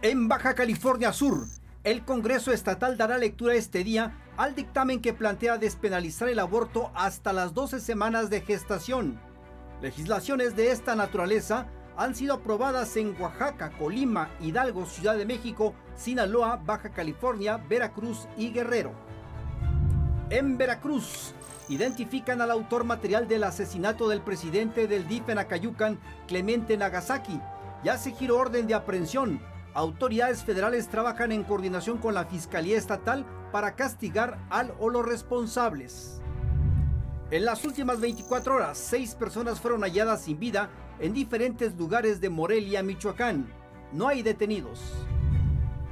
En 0.00 0.28
Baja 0.28 0.54
California 0.54 1.12
Sur, 1.12 1.46
el 1.84 2.04
Congreso 2.04 2.52
Estatal 2.52 2.96
dará 2.96 3.18
lectura 3.18 3.54
este 3.54 3.84
día 3.84 4.18
al 4.36 4.54
dictamen 4.54 5.00
que 5.00 5.12
plantea 5.12 5.58
despenalizar 5.58 6.28
el 6.28 6.38
aborto 6.38 6.90
hasta 6.94 7.32
las 7.32 7.54
12 7.54 7.80
semanas 7.80 8.30
de 8.30 8.40
gestación. 8.40 9.20
Legislaciones 9.80 10.56
de 10.56 10.70
esta 10.70 10.96
naturaleza 10.96 11.66
han 11.96 12.14
sido 12.14 12.34
aprobadas 12.34 12.96
en 12.96 13.20
Oaxaca, 13.20 13.70
Colima, 13.78 14.30
Hidalgo, 14.40 14.86
Ciudad 14.86 15.16
de 15.16 15.26
México, 15.26 15.74
Sinaloa, 15.96 16.56
Baja 16.56 16.90
California, 16.90 17.56
Veracruz 17.56 18.26
y 18.36 18.50
Guerrero. 18.50 18.92
En 20.30 20.56
Veracruz, 20.56 21.34
identifican 21.72 22.42
al 22.42 22.50
autor 22.50 22.84
material 22.84 23.26
del 23.26 23.44
asesinato 23.44 24.08
del 24.08 24.20
presidente 24.20 24.86
del 24.86 25.08
DIF 25.08 25.28
en 25.30 25.38
Acayucan, 25.38 25.98
Clemente 26.28 26.76
Nagasaki. 26.76 27.40
Ya 27.82 27.96
se 27.96 28.12
giró 28.12 28.36
orden 28.36 28.66
de 28.66 28.74
aprehensión. 28.74 29.40
Autoridades 29.74 30.44
federales 30.44 30.88
trabajan 30.88 31.32
en 31.32 31.44
coordinación 31.44 31.96
con 31.96 32.12
la 32.12 32.26
Fiscalía 32.26 32.76
Estatal 32.76 33.24
para 33.50 33.74
castigar 33.74 34.38
al 34.50 34.74
o 34.78 34.90
los 34.90 35.06
responsables. 35.06 36.20
En 37.30 37.46
las 37.46 37.64
últimas 37.64 37.98
24 38.00 38.56
horas, 38.56 38.76
seis 38.76 39.14
personas 39.14 39.58
fueron 39.58 39.80
halladas 39.80 40.22
sin 40.22 40.38
vida 40.38 40.68
en 41.00 41.14
diferentes 41.14 41.74
lugares 41.76 42.20
de 42.20 42.28
Morelia, 42.28 42.82
Michoacán. 42.82 43.46
No 43.92 44.08
hay 44.08 44.22
detenidos. 44.22 44.80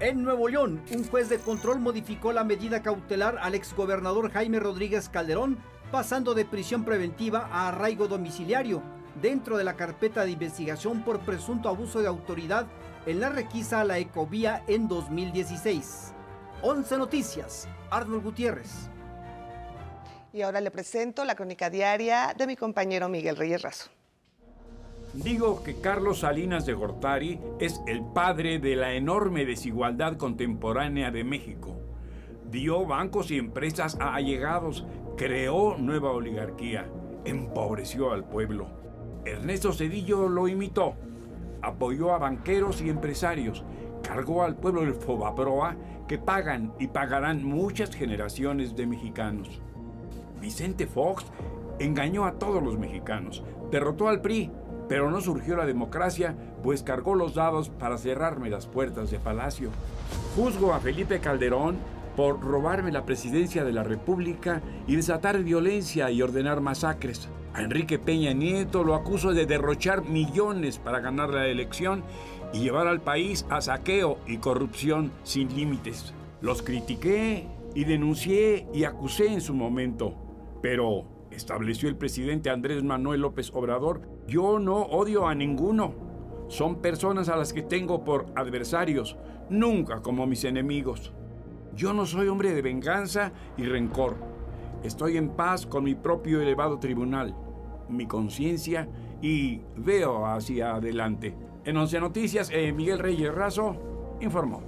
En 0.00 0.23
Nuevo 0.23 0.49
León, 0.49 0.83
un 0.97 1.07
juez 1.07 1.28
de 1.28 1.38
control 1.38 1.78
modificó 1.78 2.33
la 2.33 2.42
medida 2.42 2.83
cautelar 2.83 3.37
al 3.38 3.54
exgobernador 3.54 4.30
Jaime 4.33 4.59
Rodríguez 4.59 5.11
Calderón, 5.11 5.59
pasando 5.92 6.33
de 6.33 6.47
prisión 6.47 6.87
preventiva 6.87 7.50
a 7.52 7.69
arraigo 7.69 8.09
domiciliario, 8.09 8.83
dentro 9.21 9.59
de 9.59 9.64
la 9.64 9.76
carpeta 9.76 10.25
de 10.25 10.30
investigación 10.30 11.02
por 11.04 11.21
presunto 11.21 11.69
abuso 11.69 12.00
de 12.00 12.09
autoridad 12.09 12.66
en 13.04 13.21
la 13.21 13.28
requisa 13.28 13.83
a 13.83 13.85
la 13.85 13.99
Ecovía 13.99 14.64
en 14.69 14.88
2016. 14.88 16.14
11 16.62 16.97
Noticias, 16.97 17.69
Arnold 17.90 18.25
Gutiérrez. 18.25 18.88
Y 20.33 20.40
ahora 20.40 20.62
le 20.62 20.71
presento 20.71 21.26
la 21.26 21.35
crónica 21.35 21.69
diaria 21.69 22.33
de 22.35 22.47
mi 22.47 22.57
compañero 22.57 23.11
Miguel 23.11 23.37
Reyes 23.37 23.61
Razo. 23.61 23.90
Digo 25.12 25.64
que 25.64 25.80
Carlos 25.80 26.20
Salinas 26.20 26.66
de 26.66 26.72
Gortari 26.72 27.40
es 27.58 27.82
el 27.88 28.04
padre 28.04 28.60
de 28.60 28.76
la 28.76 28.94
enorme 28.94 29.44
desigualdad 29.44 30.16
contemporánea 30.16 31.10
de 31.10 31.24
México. 31.24 31.76
Dio 32.48 32.86
bancos 32.86 33.32
y 33.32 33.38
empresas 33.38 33.98
a 34.00 34.14
allegados, 34.14 34.86
creó 35.16 35.76
nueva 35.78 36.12
oligarquía, 36.12 36.86
empobreció 37.24 38.12
al 38.12 38.24
pueblo. 38.24 38.68
Ernesto 39.24 39.72
Cedillo 39.72 40.28
lo 40.28 40.46
imitó, 40.46 40.94
apoyó 41.60 42.12
a 42.12 42.18
banqueros 42.18 42.80
y 42.80 42.88
empresarios, 42.88 43.64
cargó 44.04 44.44
al 44.44 44.56
pueblo 44.56 44.82
el 44.82 44.94
Fobaproa 44.94 45.76
que 46.06 46.18
pagan 46.18 46.72
y 46.78 46.86
pagarán 46.86 47.44
muchas 47.44 47.94
generaciones 47.96 48.76
de 48.76 48.86
mexicanos. 48.86 49.60
Vicente 50.40 50.86
Fox 50.86 51.24
engañó 51.80 52.26
a 52.26 52.38
todos 52.38 52.62
los 52.62 52.78
mexicanos, 52.78 53.42
derrotó 53.72 54.08
al 54.08 54.20
PRI, 54.20 54.50
pero 54.90 55.09
no 55.09 55.20
surgió 55.20 55.54
la 55.54 55.66
democracia, 55.66 56.35
pues 56.64 56.82
cargó 56.82 57.14
los 57.14 57.37
dados 57.37 57.68
para 57.68 57.97
cerrarme 57.97 58.50
las 58.50 58.66
puertas 58.66 59.12
de 59.12 59.20
Palacio. 59.20 59.70
Juzgo 60.35 60.75
a 60.75 60.80
Felipe 60.80 61.20
Calderón 61.20 61.76
por 62.16 62.40
robarme 62.40 62.90
la 62.90 63.06
presidencia 63.06 63.62
de 63.62 63.70
la 63.70 63.85
República 63.85 64.62
y 64.88 64.97
desatar 64.97 65.44
violencia 65.44 66.11
y 66.11 66.20
ordenar 66.23 66.61
masacres. 66.61 67.28
A 67.54 67.62
Enrique 67.62 68.00
Peña 68.00 68.32
Nieto 68.32 68.82
lo 68.82 68.97
acuso 68.97 69.32
de 69.32 69.47
derrochar 69.47 70.02
millones 70.09 70.78
para 70.78 70.99
ganar 70.99 71.30
la 71.30 71.47
elección 71.47 72.02
y 72.52 72.59
llevar 72.59 72.88
al 72.88 73.00
país 73.00 73.47
a 73.49 73.61
saqueo 73.61 74.18
y 74.26 74.38
corrupción 74.38 75.12
sin 75.23 75.54
límites. 75.54 76.14
Los 76.40 76.62
critiqué 76.62 77.47
y 77.76 77.85
denuncié 77.85 78.66
y 78.75 78.82
acusé 78.82 79.32
en 79.32 79.40
su 79.40 79.54
momento, 79.54 80.16
pero 80.61 81.04
estableció 81.30 81.88
el 81.88 81.94
presidente 81.94 82.50
Andrés 82.50 82.82
Manuel 82.82 83.20
López 83.20 83.52
Obrador, 83.54 84.00
yo 84.30 84.60
no 84.60 84.82
odio 84.82 85.26
a 85.26 85.34
ninguno. 85.34 85.92
Son 86.46 86.76
personas 86.76 87.28
a 87.28 87.37
las 87.37 87.52
que 87.52 87.62
tengo 87.62 88.04
por 88.04 88.26
adversarios, 88.37 89.16
nunca 89.49 90.02
como 90.02 90.25
mis 90.25 90.44
enemigos. 90.44 91.12
Yo 91.75 91.92
no 91.92 92.06
soy 92.06 92.28
hombre 92.28 92.54
de 92.54 92.62
venganza 92.62 93.32
y 93.56 93.64
rencor. 93.64 94.16
Estoy 94.84 95.16
en 95.16 95.30
paz 95.30 95.66
con 95.66 95.82
mi 95.82 95.96
propio 95.96 96.40
elevado 96.40 96.78
tribunal, 96.78 97.34
mi 97.88 98.06
conciencia 98.06 98.88
y 99.20 99.62
veo 99.76 100.25
hacia 100.26 100.76
adelante. 100.76 101.34
En 101.64 101.76
Once 101.76 101.99
Noticias, 101.99 102.50
eh, 102.52 102.72
Miguel 102.72 103.00
Reyes 103.00 103.34
Razo 103.34 104.16
informó. 104.20 104.62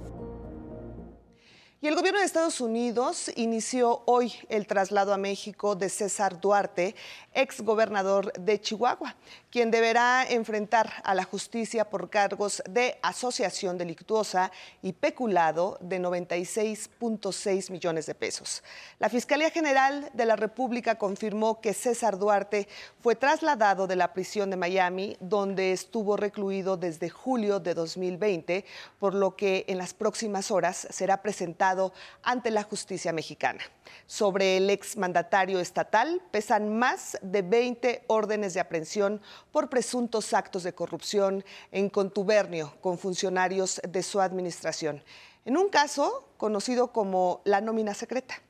Y 1.83 1.87
el 1.89 1.95
gobierno 1.95 2.21
de 2.21 2.25
Estados 2.25 2.61
Unidos 2.61 3.29
inició 3.35 4.03
hoy 4.05 4.33
el 4.47 4.67
traslado 4.67 5.13
a 5.13 5.17
México 5.17 5.75
de 5.75 5.89
César 5.89 6.39
Duarte, 6.39 6.95
ex 7.33 7.59
gobernador 7.59 8.31
de 8.39 8.61
Chihuahua, 8.61 9.17
quien 9.51 9.69
deberá 9.69 10.25
enfrentar 10.29 10.89
a 11.03 11.13
la 11.13 11.25
justicia 11.25 11.89
por 11.89 12.09
cargos 12.09 12.63
de 12.69 12.97
asociación 13.01 13.77
delictuosa 13.77 14.49
y 14.81 14.93
peculado 14.93 15.77
de 15.81 15.99
96.6 15.99 17.69
millones 17.69 18.05
de 18.05 18.15
pesos. 18.15 18.63
La 18.97 19.09
Fiscalía 19.09 19.49
General 19.49 20.09
de 20.13 20.25
la 20.25 20.37
República 20.37 20.97
confirmó 20.97 21.59
que 21.59 21.73
César 21.73 22.17
Duarte 22.17 22.69
fue 23.01 23.17
trasladado 23.17 23.87
de 23.87 23.97
la 23.97 24.13
prisión 24.13 24.49
de 24.49 24.55
Miami, 24.55 25.17
donde 25.19 25.73
estuvo 25.73 26.15
recluido 26.15 26.77
desde 26.77 27.09
julio 27.09 27.59
de 27.59 27.73
2020, 27.73 28.63
por 28.99 29.13
lo 29.13 29.35
que 29.35 29.65
en 29.67 29.77
las 29.79 29.93
próximas 29.93 30.49
horas 30.49 30.87
será 30.89 31.21
presentado 31.21 31.72
ante 32.21 32.51
la 32.51 32.63
justicia 32.63 33.13
mexicana. 33.13 33.61
Sobre 34.05 34.57
el 34.57 34.69
exmandatario 34.69 35.59
estatal 35.59 36.21
pesan 36.31 36.77
más 36.77 37.17
de 37.21 37.41
20 37.41 38.03
órdenes 38.07 38.53
de 38.53 38.59
aprehensión 38.59 39.21
por 39.51 39.69
presuntos 39.69 40.33
actos 40.33 40.63
de 40.63 40.73
corrupción 40.73 41.43
en 41.71 41.89
contubernio 41.89 42.73
con 42.81 42.97
funcionarios 42.97 43.81
de 43.87 44.03
su 44.03 44.21
administración. 44.21 45.03
En 45.45 45.57
un 45.57 45.69
caso 45.69 46.29
conocido 46.37 46.91
como 46.91 47.41
la 47.45 47.61
nómina 47.61 47.93
secreta. 47.93 48.41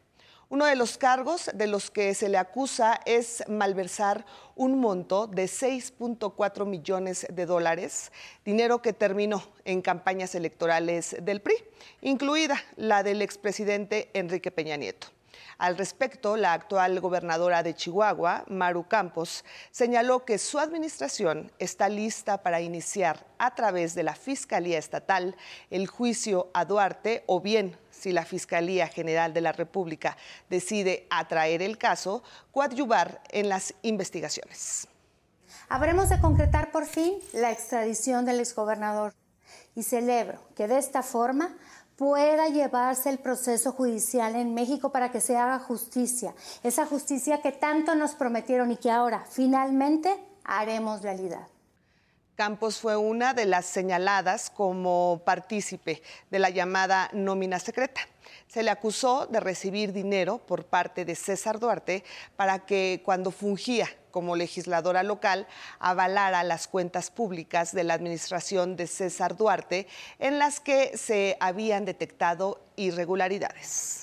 Uno 0.54 0.68
de 0.68 0.76
los 0.76 1.00
cargos 1.00 1.50
de 1.52 1.66
los 1.66 1.90
que 1.90 2.14
se 2.14 2.30
le 2.30 2.38
acusa 2.38 3.02
es 3.08 3.44
malversar 3.50 4.24
un 4.56 4.80
monto 4.80 5.26
de 5.26 5.46
6.4 5.46 6.68
millones 6.68 7.26
de 7.28 7.48
dólares, 7.48 8.12
dinero 8.46 8.80
que 8.80 8.94
terminó 8.94 9.42
en 9.66 9.82
campañas 9.82 10.36
electorales 10.36 11.16
del 11.24 11.42
PRI, 11.42 11.56
incluida 12.02 12.62
la 12.76 13.02
del 13.02 13.24
expresidente 13.24 14.12
Enrique 14.14 14.52
Peña 14.52 14.78
Nieto. 14.78 15.08
Al 15.58 15.78
respecto, 15.78 16.38
la 16.38 16.54
actual 16.54 17.00
gobernadora 17.00 17.64
de 17.64 17.76
Chihuahua, 17.76 18.44
Maru 18.48 18.88
Campos, 18.88 19.46
señaló 19.72 20.26
que 20.26 20.38
su 20.38 20.60
administración 20.60 21.52
está 21.60 21.90
lista 21.90 22.42
para 22.42 22.62
iniciar 22.62 23.26
a 23.38 23.54
través 23.56 23.96
de 23.96 24.04
la 24.04 24.16
Fiscalía 24.16 24.78
Estatal 24.78 25.36
el 25.70 25.88
juicio 25.88 26.50
a 26.54 26.66
Duarte 26.66 27.24
o 27.28 27.40
bien, 27.40 27.78
si 27.92 28.12
la 28.12 28.26
Fiscalía 28.26 28.88
General 28.88 29.34
de 29.34 29.42
la 29.42 29.52
República 29.52 30.18
decide 30.50 31.08
atraer 31.10 31.62
el 31.62 31.78
caso, 31.78 32.24
coadyuvar 32.52 33.22
en 33.30 33.50
las 33.50 33.74
investigaciones. 33.82 34.88
Habremos 35.70 36.10
de 36.10 36.20
concretar 36.20 36.72
por 36.72 36.86
fin 36.86 37.16
la 37.32 37.52
extradición 37.52 38.26
del 38.26 38.40
exgobernador 38.40 39.14
y 39.76 39.84
celebro 39.84 40.40
que 40.56 40.68
de 40.68 40.78
esta 40.78 41.04
forma 41.04 41.56
pueda 41.96 42.48
llevarse 42.48 43.10
el 43.10 43.20
proceso 43.20 43.72
judicial 43.72 44.36
en 44.36 44.54
México 44.54 44.92
para 44.92 45.12
que 45.12 45.22
se 45.22 45.38
haga 45.38 45.60
justicia, 45.60 46.34
esa 46.64 46.86
justicia 46.86 47.42
que 47.42 47.52
tanto 47.52 47.96
nos 47.96 48.16
prometieron 48.16 48.72
y 48.72 48.78
que 48.78 48.92
ahora 48.92 49.26
finalmente 49.30 50.24
haremos 50.44 51.02
realidad. 51.02 51.48
Campos 52.36 52.80
fue 52.80 52.98
una 52.98 53.36
de 53.36 53.46
las 53.46 53.66
señaladas 53.68 54.50
como 54.50 55.22
partícipe 55.24 56.02
de 56.32 56.40
la 56.40 56.50
llamada 56.50 57.12
nómina 57.14 57.60
secreta. 57.60 58.02
Se 58.48 58.64
le 58.64 58.72
acusó 58.72 59.28
de 59.28 59.40
recibir 59.40 59.94
dinero 59.94 60.40
por 60.40 60.66
parte 60.66 61.06
de 61.06 61.14
César 61.14 61.60
Duarte 61.60 62.04
para 62.36 62.66
que 62.66 63.04
cuando 63.06 63.30
fungía 63.30 63.88
como 64.10 64.36
legisladora 64.36 65.04
local 65.04 65.48
avalara 65.78 66.44
las 66.44 66.68
cuentas 66.68 67.12
públicas 67.12 67.72
de 67.72 67.84
la 67.84 67.94
administración 67.94 68.78
de 68.78 68.88
César 68.88 69.38
Duarte 69.38 69.88
en 70.18 70.40
las 70.40 70.60
que 70.60 70.98
se 70.98 71.38
habían 71.40 71.86
detectado 71.86 72.66
irregularidades. 72.78 74.03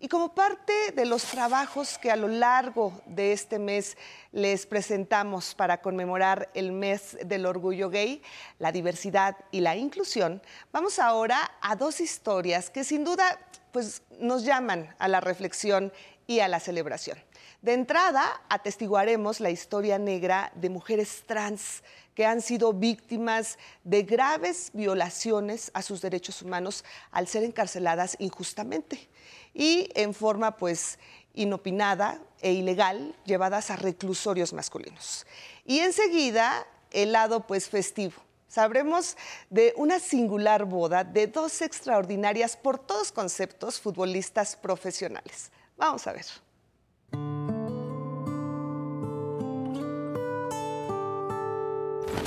Y 0.00 0.06
como 0.06 0.32
parte 0.32 0.92
de 0.94 1.06
los 1.06 1.24
trabajos 1.24 1.98
que 1.98 2.12
a 2.12 2.16
lo 2.16 2.28
largo 2.28 2.92
de 3.06 3.32
este 3.32 3.58
mes 3.58 3.96
les 4.30 4.64
presentamos 4.64 5.56
para 5.56 5.80
conmemorar 5.80 6.50
el 6.54 6.70
mes 6.70 7.18
del 7.24 7.46
orgullo 7.46 7.90
gay, 7.90 8.22
la 8.60 8.70
diversidad 8.70 9.36
y 9.50 9.60
la 9.60 9.74
inclusión, 9.74 10.40
vamos 10.70 11.00
ahora 11.00 11.50
a 11.60 11.74
dos 11.74 12.00
historias 12.00 12.70
que 12.70 12.84
sin 12.84 13.02
duda 13.02 13.40
pues, 13.72 14.02
nos 14.20 14.44
llaman 14.44 14.94
a 15.00 15.08
la 15.08 15.20
reflexión 15.20 15.92
y 16.28 16.40
a 16.40 16.48
la 16.48 16.60
celebración. 16.60 17.18
De 17.60 17.72
entrada, 17.72 18.40
atestiguaremos 18.48 19.40
la 19.40 19.50
historia 19.50 19.98
negra 19.98 20.52
de 20.54 20.70
mujeres 20.70 21.24
trans 21.26 21.82
que 22.14 22.24
han 22.24 22.40
sido 22.40 22.72
víctimas 22.72 23.58
de 23.82 24.04
graves 24.04 24.70
violaciones 24.74 25.72
a 25.74 25.82
sus 25.82 26.00
derechos 26.00 26.40
humanos 26.42 26.84
al 27.10 27.26
ser 27.26 27.42
encarceladas 27.42 28.14
injustamente 28.20 29.08
y 29.54 29.90
en 29.94 30.14
forma 30.14 30.56
pues 30.56 30.98
inopinada 31.34 32.20
e 32.40 32.52
ilegal 32.52 33.14
llevadas 33.24 33.70
a 33.70 33.76
reclusorios 33.76 34.52
masculinos. 34.52 35.26
Y 35.64 35.80
enseguida 35.80 36.66
el 36.90 37.12
lado 37.12 37.46
pues 37.46 37.68
festivo. 37.68 38.14
Sabremos 38.48 39.16
de 39.50 39.74
una 39.76 40.00
singular 40.00 40.64
boda 40.64 41.04
de 41.04 41.26
dos 41.26 41.60
extraordinarias 41.60 42.56
por 42.56 42.78
todos 42.78 43.12
conceptos 43.12 43.78
futbolistas 43.78 44.56
profesionales. 44.56 45.52
Vamos 45.76 46.06
a 46.06 46.12
ver. 46.12 46.24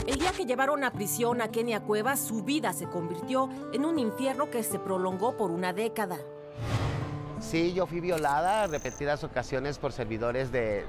El 0.05 0.19
día 0.19 0.31
que 0.31 0.45
llevaron 0.45 0.83
a 0.83 0.93
prisión 0.93 1.41
a 1.41 1.49
Kenia 1.51 1.81
Cuevas, 1.81 2.19
su 2.19 2.43
vida 2.43 2.71
se 2.73 2.87
convirtió 2.87 3.49
en 3.73 3.85
un 3.85 3.97
infierno 3.97 4.51
que 4.51 4.61
se 4.61 4.77
prolongó 4.77 5.35
por 5.35 5.49
una 5.49 5.73
década. 5.73 6.19
Sí, 7.41 7.73
yo 7.73 7.87
fui 7.87 7.99
violada 7.99 8.67
repetidas 8.67 9.23
ocasiones 9.23 9.79
por 9.79 9.91
servidores 9.91 10.51
de, 10.51 10.85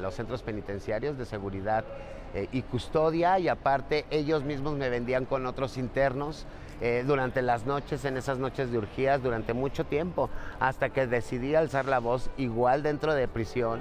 los 0.00 0.14
centros 0.14 0.42
penitenciarios 0.42 1.18
de 1.18 1.26
seguridad 1.26 1.84
eh, 2.32 2.48
y 2.52 2.62
custodia 2.62 3.40
y 3.40 3.48
aparte 3.48 4.06
ellos 4.10 4.44
mismos 4.44 4.76
me 4.78 4.88
vendían 4.88 5.24
con 5.24 5.46
otros 5.46 5.76
internos 5.76 6.46
eh, 6.80 7.02
durante 7.04 7.42
las 7.42 7.66
noches, 7.66 8.04
en 8.04 8.16
esas 8.16 8.38
noches 8.38 8.70
de 8.70 8.78
urgías, 8.78 9.20
durante 9.22 9.52
mucho 9.52 9.84
tiempo, 9.84 10.30
hasta 10.60 10.90
que 10.90 11.08
decidí 11.08 11.56
alzar 11.56 11.86
la 11.86 11.98
voz 11.98 12.30
igual 12.36 12.84
dentro 12.84 13.12
de 13.12 13.26
prisión. 13.26 13.80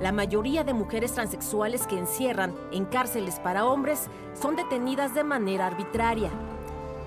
La 0.00 0.12
mayoría 0.12 0.62
de 0.62 0.72
mujeres 0.72 1.12
transexuales 1.12 1.86
que 1.86 1.98
encierran 1.98 2.54
en 2.72 2.84
cárceles 2.84 3.40
para 3.40 3.66
hombres 3.66 4.08
son 4.40 4.54
detenidas 4.54 5.14
de 5.14 5.24
manera 5.24 5.66
arbitraria. 5.66 6.30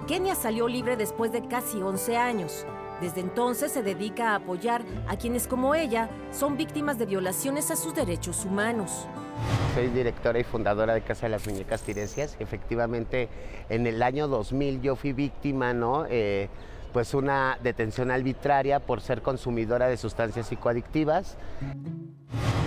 Kenia 0.06 0.36
salió 0.36 0.68
libre 0.68 0.96
después 0.98 1.32
de 1.32 1.48
casi 1.48 1.82
11 1.82 2.18
años. 2.18 2.66
Desde 3.02 3.22
entonces 3.22 3.72
se 3.72 3.84
dedica 3.84 4.32
a 4.32 4.36
apoyar 4.36 4.82
a 5.08 5.18
quienes 5.18 5.48
como 5.48 5.76
ella 5.76 6.10
son 6.32 6.58
víctimas 6.58 6.98
de 6.98 7.06
violaciones 7.06 7.70
a 7.70 7.76
sus 7.76 7.94
derechos 7.94 8.44
humanos. 8.44 9.08
Soy 9.76 9.88
directora 9.88 10.40
y 10.40 10.44
fundadora 10.44 10.96
de 10.96 11.02
Casa 11.02 11.28
de 11.28 11.30
las 11.30 11.46
Muñecas 11.46 11.84
Tiresias. 11.84 12.36
Efectivamente, 12.40 13.30
en 13.70 13.86
el 13.86 14.02
año 14.02 14.28
2000 14.28 14.82
yo 14.82 14.96
fui 14.96 15.14
víctima, 15.14 15.74
¿no? 15.74 16.06
Eh, 16.10 16.50
pues 16.92 17.14
una 17.14 17.58
detención 17.64 18.12
arbitraria 18.12 18.80
por 18.80 19.02
ser 19.02 19.22
consumidora 19.22 19.88
de 19.88 19.98
sustancias 19.98 20.48
psicoadictivas. 20.48 21.38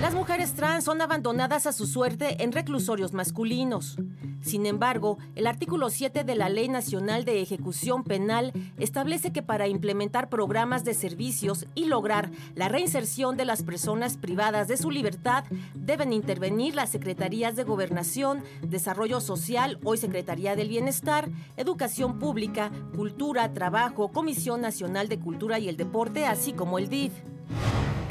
Las 0.00 0.14
mujeres 0.14 0.54
trans 0.54 0.84
son 0.84 1.02
abandonadas 1.02 1.66
a 1.66 1.72
su 1.72 1.86
suerte 1.86 2.42
en 2.42 2.52
reclusorios 2.52 3.12
masculinos. 3.12 3.98
Sin 4.40 4.64
embargo, 4.64 5.18
el 5.34 5.46
artículo 5.46 5.90
7 5.90 6.24
de 6.24 6.34
la 6.34 6.48
Ley 6.48 6.70
Nacional 6.70 7.26
de 7.26 7.42
Ejecución 7.42 8.04
Penal 8.04 8.54
establece 8.78 9.32
que 9.32 9.42
para 9.42 9.68
implementar 9.68 10.30
programas 10.30 10.84
de 10.84 10.94
servicios 10.94 11.66
y 11.74 11.84
lograr 11.84 12.30
la 12.54 12.68
reinserción 12.68 13.36
de 13.36 13.44
las 13.44 13.62
personas 13.62 14.16
privadas 14.16 14.68
de 14.68 14.78
su 14.78 14.90
libertad, 14.90 15.44
deben 15.74 16.14
intervenir 16.14 16.74
las 16.74 16.88
Secretarías 16.88 17.54
de 17.54 17.64
Gobernación, 17.64 18.42
Desarrollo 18.62 19.20
Social, 19.20 19.78
hoy 19.84 19.98
Secretaría 19.98 20.56
del 20.56 20.70
Bienestar, 20.70 21.28
Educación 21.58 22.18
Pública, 22.18 22.70
Cultura, 22.96 23.52
Trabajo, 23.52 24.09
Comisión 24.12 24.60
Nacional 24.60 25.08
de 25.08 25.18
Cultura 25.18 25.58
y 25.58 25.68
el 25.68 25.76
Deporte, 25.76 26.26
así 26.26 26.52
como 26.52 26.78
el 26.78 26.88
DIF. 26.88 27.12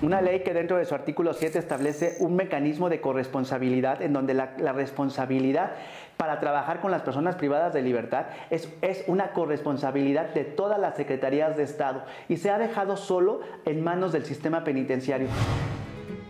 Una 0.01 0.21
ley 0.21 0.43
que 0.43 0.53
dentro 0.53 0.77
de 0.77 0.85
su 0.85 0.95
artículo 0.95 1.33
7 1.33 1.59
establece 1.59 2.15
un 2.19 2.35
mecanismo 2.35 2.89
de 2.89 3.01
corresponsabilidad 3.01 4.01
en 4.01 4.13
donde 4.13 4.33
la, 4.33 4.55
responsabilidad 4.71 5.71
para 6.15 6.39
trabajar 6.39 6.79
con 6.79 6.91
las 6.91 7.01
personas 7.01 7.35
privadas 7.35 7.73
de 7.73 7.81
libertad 7.81 8.27
es, 8.49 8.69
es, 8.81 9.03
una 9.07 9.33
corresponsabilidad 9.33 10.33
de 10.33 10.45
todas 10.45 10.79
las 10.79 10.95
secretarías 10.95 11.57
de 11.57 11.63
Estado 11.63 12.03
y 12.29 12.37
se 12.37 12.49
ha 12.49 12.57
dejado 12.57 12.95
solo 12.95 13.41
en 13.65 13.83
manos 13.83 14.13
del 14.13 14.23
sistema 14.23 14.63
penitenciario. 14.63 15.27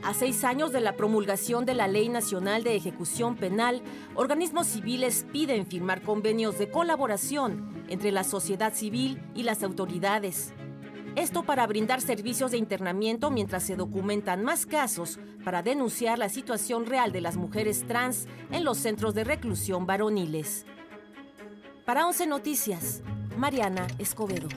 A 0.01 0.13
seis 0.13 0.45
años 0.45 0.71
de 0.71 0.79
la 0.79 0.95
promulgación 0.95 1.65
de 1.65 1.73
la 1.73 1.87
Ley 1.87 2.07
Nacional 2.07 2.63
de 2.63 2.75
Ejecución 2.75 3.35
Penal, 3.35 3.83
organismos 4.15 4.67
civiles 4.67 5.25
piden 5.31 5.65
firmar 5.65 6.01
convenios 6.01 6.57
de 6.57 6.69
colaboración 6.69 7.83
entre 7.89 8.11
la 8.11 8.23
sociedad 8.23 8.73
civil 8.73 9.21
y 9.35 9.43
las 9.43 9.61
autoridades. 9.61 10.53
Esto 11.15 11.43
para 11.43 11.67
brindar 11.67 11.99
servicios 11.99 12.51
de 12.51 12.57
internamiento 12.57 13.29
mientras 13.29 13.63
se 13.63 13.75
documentan 13.75 14.43
más 14.43 14.65
casos 14.65 15.19
para 15.43 15.63
denunciar 15.63 16.17
la 16.17 16.29
situación 16.29 16.85
real 16.85 17.11
de 17.11 17.19
las 17.19 17.35
mujeres 17.35 17.85
trans 17.85 18.27
en 18.51 18.63
los 18.63 18.77
centros 18.77 19.13
de 19.15 19.25
reclusión 19.25 19.85
varoniles. 19.85 20.65
Para 21.85 22.07
11 22.07 22.27
Noticias, 22.27 23.01
Mariana 23.35 23.85
Escobedo. 23.97 24.47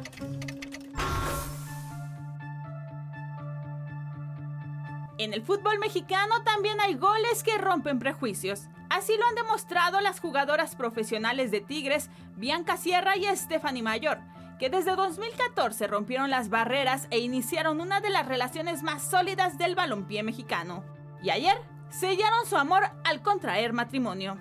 En 5.22 5.34
el 5.34 5.42
fútbol 5.42 5.78
mexicano 5.78 6.42
también 6.42 6.80
hay 6.80 6.94
goles 6.94 7.44
que 7.44 7.56
rompen 7.56 8.00
prejuicios. 8.00 8.66
Así 8.90 9.16
lo 9.16 9.24
han 9.24 9.36
demostrado 9.36 10.00
las 10.00 10.18
jugadoras 10.18 10.74
profesionales 10.74 11.52
de 11.52 11.60
Tigres, 11.60 12.10
Bianca 12.34 12.76
Sierra 12.76 13.16
y 13.16 13.24
Stephanie 13.36 13.84
Mayor, 13.84 14.18
que 14.58 14.68
desde 14.68 14.96
2014 14.96 15.86
rompieron 15.86 16.28
las 16.28 16.48
barreras 16.48 17.06
e 17.10 17.20
iniciaron 17.20 17.80
una 17.80 18.00
de 18.00 18.10
las 18.10 18.26
relaciones 18.26 18.82
más 18.82 19.08
sólidas 19.08 19.58
del 19.58 19.76
balompié 19.76 20.24
mexicano. 20.24 20.82
Y 21.22 21.30
ayer 21.30 21.56
sellaron 21.88 22.44
su 22.44 22.56
amor 22.56 22.82
al 23.04 23.22
contraer 23.22 23.72
matrimonio. 23.72 24.38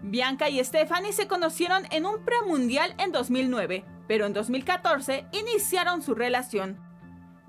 Bianca 0.00 0.48
y 0.48 0.64
Stephanie 0.64 1.12
se 1.12 1.28
conocieron 1.28 1.84
en 1.90 2.06
un 2.06 2.24
premundial 2.24 2.94
en 2.96 3.12
2009, 3.12 3.84
pero 4.08 4.24
en 4.24 4.32
2014 4.32 5.26
iniciaron 5.32 6.00
su 6.00 6.14
relación. 6.14 6.91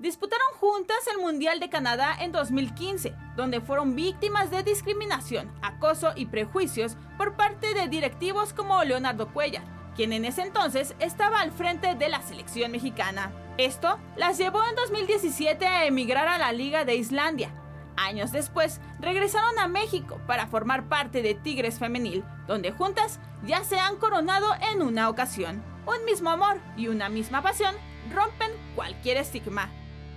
Disputaron 0.00 0.48
juntas 0.58 1.06
el 1.12 1.22
Mundial 1.22 1.60
de 1.60 1.70
Canadá 1.70 2.16
en 2.18 2.32
2015, 2.32 3.14
donde 3.36 3.60
fueron 3.60 3.94
víctimas 3.94 4.50
de 4.50 4.64
discriminación, 4.64 5.52
acoso 5.62 6.12
y 6.16 6.26
prejuicios 6.26 6.96
por 7.16 7.36
parte 7.36 7.74
de 7.74 7.86
directivos 7.86 8.52
como 8.52 8.82
Leonardo 8.82 9.32
Cuellar, 9.32 9.62
quien 9.94 10.12
en 10.12 10.24
ese 10.24 10.42
entonces 10.42 10.96
estaba 10.98 11.40
al 11.40 11.52
frente 11.52 11.94
de 11.94 12.08
la 12.08 12.20
selección 12.22 12.72
mexicana. 12.72 13.32
Esto 13.56 13.98
las 14.16 14.36
llevó 14.36 14.66
en 14.66 14.74
2017 14.74 15.64
a 15.64 15.86
emigrar 15.86 16.26
a 16.26 16.38
la 16.38 16.50
Liga 16.50 16.84
de 16.84 16.96
Islandia. 16.96 17.54
Años 17.96 18.32
después, 18.32 18.80
regresaron 18.98 19.60
a 19.60 19.68
México 19.68 20.20
para 20.26 20.48
formar 20.48 20.88
parte 20.88 21.22
de 21.22 21.36
Tigres 21.36 21.78
Femenil, 21.78 22.24
donde 22.48 22.72
juntas 22.72 23.20
ya 23.44 23.62
se 23.62 23.78
han 23.78 23.94
coronado 23.96 24.48
en 24.72 24.82
una 24.82 25.08
ocasión. 25.08 25.62
Un 25.86 26.04
mismo 26.04 26.30
amor 26.30 26.58
y 26.76 26.88
una 26.88 27.08
misma 27.08 27.42
pasión 27.42 27.76
rompen 28.12 28.50
cualquier 28.74 29.18
estigma. 29.18 29.70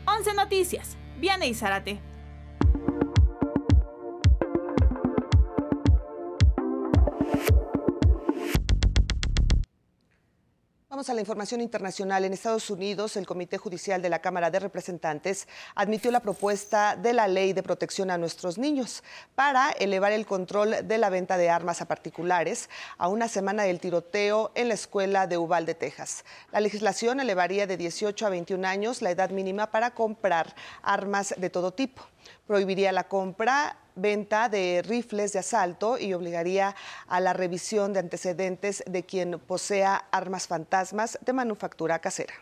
11 0.08 0.36
Noticias, 0.36 0.96
Viane 1.20 1.48
y 1.48 1.54
Zárate. 1.54 2.00
Vamos 10.98 11.12
a 11.12 11.14
la 11.14 11.22
información 11.22 11.62
internacional. 11.62 12.26
En 12.26 12.34
Estados 12.34 12.72
Unidos, 12.72 13.18
el 13.18 13.28
Comité 13.28 13.60
Judicial 13.60 14.02
de 14.02 14.10
la 14.10 14.18
Cámara 14.18 14.50
de 14.50 14.60
Representantes 14.60 15.48
admitió 15.76 16.10
la 16.10 16.22
propuesta 16.22 16.96
de 16.96 17.14
la 17.14 17.28
ley 17.28 17.54
de 17.54 17.62
protección 17.62 18.10
a 18.10 18.18
nuestros 18.18 18.58
niños 18.58 19.04
para 19.36 19.70
elevar 19.70 20.12
el 20.12 20.26
control 20.26 20.88
de 20.88 20.98
la 20.98 21.12
venta 21.12 21.38
de 21.38 21.52
armas 21.52 21.82
a 21.82 21.88
particulares 21.88 22.68
a 22.98 23.10
una 23.10 23.28
semana 23.28 23.62
del 23.62 23.80
tiroteo 23.80 24.52
en 24.56 24.70
la 24.70 24.74
escuela 24.74 25.28
de 25.28 25.38
Uvalde, 25.38 25.76
Texas. 25.76 26.26
La 26.52 26.62
legislación 26.62 27.20
elevaría 27.20 27.68
de 27.68 27.78
18 27.78 28.26
a 28.26 28.30
21 28.30 28.68
años 28.68 29.04
la 29.04 29.12
edad 29.12 29.30
mínima 29.30 29.70
para 29.70 29.94
comprar 29.94 30.56
armas 30.82 31.36
de 31.38 31.52
todo 31.52 31.74
tipo. 31.76 32.08
Prohibiría 32.46 32.92
la 32.92 33.08
compra 33.08 33.78
venta 33.96 34.48
de 34.48 34.84
rifles 34.86 35.34
de 35.34 35.40
asalto 35.40 35.98
y 35.98 36.14
obligaría 36.14 36.76
a 37.08 37.20
la 37.20 37.34
revisión 37.34 37.94
de 37.94 38.00
antecedentes 38.00 38.84
de 38.88 39.04
quien 39.04 39.40
posea 39.40 39.96
armas 40.12 40.48
fantasmas 40.48 41.18
de 41.26 41.34
manufactura 41.34 42.00
casera. 42.00 42.34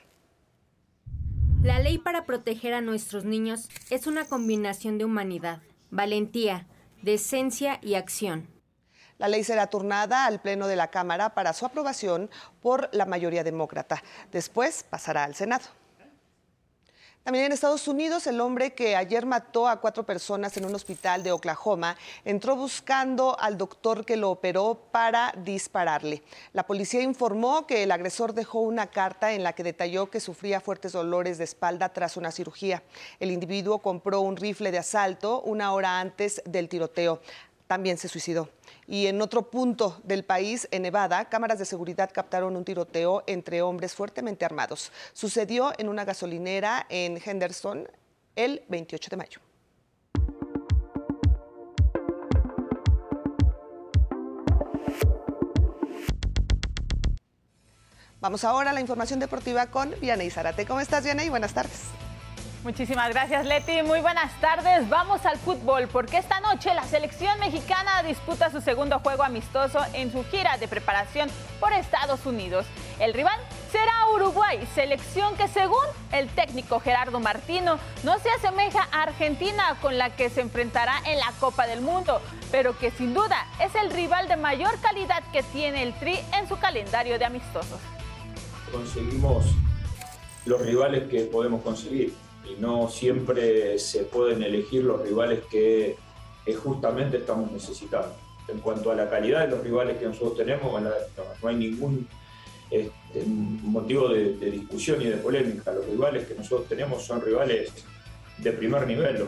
La 1.63 1.79
ley 1.79 1.97
para 1.97 2.25
proteger 2.25 2.73
a 2.73 2.81
nuestros 2.81 3.25
niños 3.25 3.69
es 3.89 4.05
una 4.05 4.25
combinación 4.25 4.99
de 4.99 5.05
humanidad, 5.05 5.61
valentía, 5.89 6.67
decencia 7.01 7.79
y 7.81 7.95
acción. 7.95 8.47
La 9.17 9.29
ley 9.29 9.43
será 9.43 9.67
turnada 9.67 10.25
al 10.25 10.41
Pleno 10.41 10.67
de 10.67 10.75
la 10.75 10.91
Cámara 10.91 11.33
para 11.33 11.53
su 11.53 11.65
aprobación 11.65 12.29
por 12.61 12.89
la 12.91 13.05
mayoría 13.05 13.43
demócrata. 13.43 14.03
Después 14.31 14.83
pasará 14.83 15.23
al 15.23 15.35
Senado. 15.35 15.65
También 17.25 17.45
en 17.45 17.53
Estados 17.53 17.87
Unidos, 17.87 18.27
el 18.27 18.39
hombre 18.39 18.75
que 18.75 18.95
ayer 18.95 19.25
mató 19.25 19.67
a 19.67 19.81
cuatro 19.81 20.05
personas 20.05 20.55
en 20.57 20.65
un 20.65 20.75
hospital 20.75 21.23
de 21.23 21.31
Oklahoma 21.31 21.97
entró 22.23 22.55
buscando 22.55 23.35
al 23.39 23.57
doctor 23.57 24.05
que 24.05 24.15
lo 24.15 24.29
operó 24.29 24.79
para 24.91 25.33
dispararle. 25.35 26.21
La 26.53 26.67
policía 26.67 27.01
informó 27.01 27.65
que 27.65 27.81
el 27.81 27.91
agresor 27.91 28.33
dejó 28.35 28.59
una 28.59 28.91
carta 28.91 29.33
en 29.33 29.41
la 29.41 29.53
que 29.53 29.63
detalló 29.63 30.11
que 30.11 30.19
sufría 30.19 30.61
fuertes 30.61 30.91
dolores 30.91 31.39
de 31.39 31.45
espalda 31.45 31.89
tras 31.89 32.15
una 32.15 32.29
cirugía. 32.29 32.83
El 33.19 33.31
individuo 33.31 33.79
compró 33.79 34.21
un 34.21 34.37
rifle 34.37 34.69
de 34.69 34.77
asalto 34.77 35.41
una 35.41 35.73
hora 35.73 35.99
antes 35.99 36.43
del 36.45 36.69
tiroteo. 36.69 37.21
También 37.67 37.97
se 37.97 38.07
suicidó. 38.07 38.49
Y 38.87 39.07
en 39.07 39.21
otro 39.21 39.49
punto 39.49 39.99
del 40.03 40.23
país, 40.23 40.67
en 40.71 40.83
Nevada, 40.83 41.25
cámaras 41.25 41.57
de 41.59 41.65
seguridad 41.65 42.11
captaron 42.13 42.55
un 42.55 42.63
tiroteo 42.63 43.23
entre 43.25 43.61
hombres 43.61 43.95
fuertemente 43.95 44.45
armados. 44.45 44.91
Sucedió 45.13 45.73
en 45.77 45.89
una 45.89 46.05
gasolinera 46.05 46.85
en 46.89 47.19
Henderson 47.23 47.87
el 48.35 48.63
28 48.67 49.09
de 49.09 49.17
mayo. 49.17 49.39
Vamos 58.25 58.43
ahora 58.43 58.71
a 58.71 58.73
la 58.73 58.81
información 58.81 59.19
deportiva 59.19 59.67
con 59.67 59.93
Vianey 60.01 60.31
Zarate. 60.31 60.65
¿Cómo 60.65 60.79
estás, 60.79 61.03
Vianey? 61.03 61.29
Buenas 61.29 61.53
tardes. 61.53 62.04
Muchísimas 62.65 63.09
gracias 63.09 63.45
Leti, 63.45 63.83
muy 63.83 64.01
buenas 64.01 64.31
tardes. 64.41 64.89
Vamos 64.89 65.23
al 65.27 65.37
fútbol 65.37 65.87
porque 65.87 66.17
esta 66.17 66.39
noche 66.39 66.73
la 66.73 66.83
selección 66.83 67.39
mexicana 67.39 68.01
disputa 68.01 68.49
su 68.49 68.59
segundo 68.59 68.97
juego 69.01 69.21
amistoso 69.21 69.77
en 69.93 70.11
su 70.11 70.23
gira 70.25 70.57
de 70.57 70.67
preparación 70.67 71.29
por 71.59 71.73
Estados 71.73 72.25
Unidos. 72.25 72.65
El 72.99 73.13
rival 73.13 73.39
será 73.71 73.93
Uruguay, 74.15 74.67
selección 74.73 75.35
que 75.37 75.47
según 75.47 75.85
el 76.11 76.27
técnico 76.29 76.79
Gerardo 76.79 77.19
Martino 77.19 77.77
no 78.01 78.17
se 78.17 78.31
asemeja 78.31 78.87
a 78.91 79.03
Argentina 79.03 79.77
con 79.79 79.99
la 79.99 80.15
que 80.15 80.31
se 80.31 80.41
enfrentará 80.41 80.95
en 81.05 81.19
la 81.19 81.31
Copa 81.39 81.67
del 81.67 81.81
Mundo, 81.81 82.19
pero 82.49 82.75
que 82.79 82.89
sin 82.89 83.13
duda 83.13 83.45
es 83.63 83.75
el 83.75 83.91
rival 83.91 84.27
de 84.27 84.37
mayor 84.37 84.75
calidad 84.81 85.21
que 85.31 85.43
tiene 85.43 85.83
el 85.83 85.93
Tri 85.99 86.17
en 86.35 86.49
su 86.49 86.57
calendario 86.57 87.19
de 87.19 87.25
amistosos. 87.25 87.79
Conseguimos 88.71 89.45
los 90.45 90.59
rivales 90.63 91.07
que 91.09 91.25
podemos 91.25 91.61
conseguir 91.61 92.24
y 92.49 92.59
no 92.59 92.89
siempre 92.89 93.77
se 93.79 94.03
pueden 94.03 94.43
elegir 94.43 94.83
los 94.83 95.01
rivales 95.01 95.43
que, 95.49 95.97
justamente 96.63 97.17
estamos 97.17 97.51
necesitando. 97.51 98.15
En 98.47 98.59
cuanto 98.59 98.91
a 98.91 98.95
la 98.95 99.09
calidad 99.09 99.41
de 99.41 99.47
los 99.47 99.63
rivales 99.63 99.97
que 99.97 100.05
nosotros 100.05 100.37
tenemos, 100.37 100.79
no, 100.81 100.91
hay 101.49 101.55
ningún 101.55 102.07
este, 102.69 103.23
motivo 103.25 104.09
de, 104.09 104.33
discusión 104.51 105.01
y 105.01 105.05
de 105.05 105.17
polémica. 105.17 105.71
Los 105.71 105.87
rivales 105.87 106.27
que 106.27 106.35
nosotros 106.35 106.69
tenemos 106.69 107.03
son 107.03 107.21
rivales 107.21 107.71
de 108.37 108.51
primer 108.51 108.85
nivel. 108.85 109.27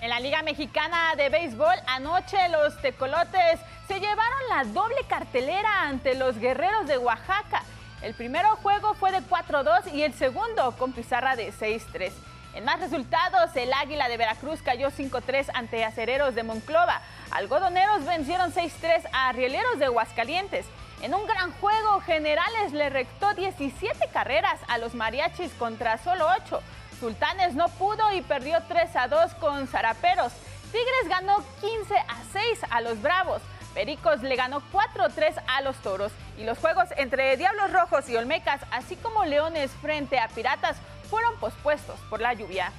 En 0.00 0.10
la 0.10 0.20
Liga 0.20 0.42
Mexicana 0.42 1.16
de 1.16 1.28
Béisbol, 1.28 1.74
anoche 1.88 2.36
los 2.50 2.80
tecolotes 2.80 3.58
se 3.88 3.98
llevaron 3.98 4.48
la 4.50 4.64
doble 4.64 4.98
cartelera 5.08 5.88
ante 5.88 6.14
los 6.14 6.38
guerreros 6.38 6.86
de 6.86 6.98
Oaxaca. 6.98 7.64
El 8.02 8.14
primero 8.14 8.56
juego 8.56 8.94
fue 8.94 9.10
de 9.10 9.18
4-2 9.18 9.92
y 9.92 10.02
el 10.02 10.14
segundo 10.14 10.72
con 10.78 10.92
pizarra 10.92 11.34
de 11.34 11.52
6-3. 11.52 12.12
En 12.54 12.64
más 12.64 12.80
resultados, 12.80 13.54
el 13.56 13.72
Águila 13.72 14.08
de 14.08 14.16
Veracruz 14.16 14.62
cayó 14.62 14.90
5-3 14.90 15.50
ante 15.52 15.84
Acereros 15.84 16.34
de 16.34 16.44
Monclova. 16.44 17.02
Algodoneros 17.30 18.04
vencieron 18.04 18.52
6-3 18.52 19.08
a 19.12 19.32
Rieleros 19.32 19.78
de 19.78 19.88
Huascalientes. 19.88 20.66
En 21.02 21.14
un 21.14 21.26
gran 21.26 21.52
juego, 21.60 22.00
Generales 22.00 22.72
le 22.72 22.88
rectó 22.88 23.34
17 23.34 24.08
carreras 24.12 24.60
a 24.68 24.78
los 24.78 24.94
Mariachis 24.94 25.52
contra 25.54 25.98
solo 25.98 26.26
8. 26.44 26.60
Sultanes 27.00 27.54
no 27.54 27.68
pudo 27.68 28.12
y 28.12 28.22
perdió 28.22 28.58
3 28.66 28.90
2 29.10 29.34
con 29.34 29.66
Zaraperos. 29.68 30.32
Tigres 30.72 31.08
ganó 31.08 31.36
15 31.60 31.94
6 32.32 32.60
a 32.70 32.80
los 32.80 33.00
Bravos. 33.00 33.42
Pericos 33.74 34.22
le 34.22 34.36
ganó 34.36 34.62
4-3 34.72 35.42
a 35.46 35.60
los 35.62 35.76
Toros 35.76 36.12
y 36.38 36.44
los 36.44 36.58
juegos 36.58 36.88
entre 36.96 37.36
Diablos 37.36 37.72
Rojos 37.72 38.08
y 38.08 38.16
Olmecas, 38.16 38.60
así 38.70 38.96
como 38.96 39.24
Leones 39.24 39.70
frente 39.82 40.18
a 40.18 40.28
Piratas, 40.28 40.76
fueron 41.10 41.36
pospuestos 41.38 41.98
por 42.10 42.20
la 42.20 42.34
lluvia. 42.34 42.72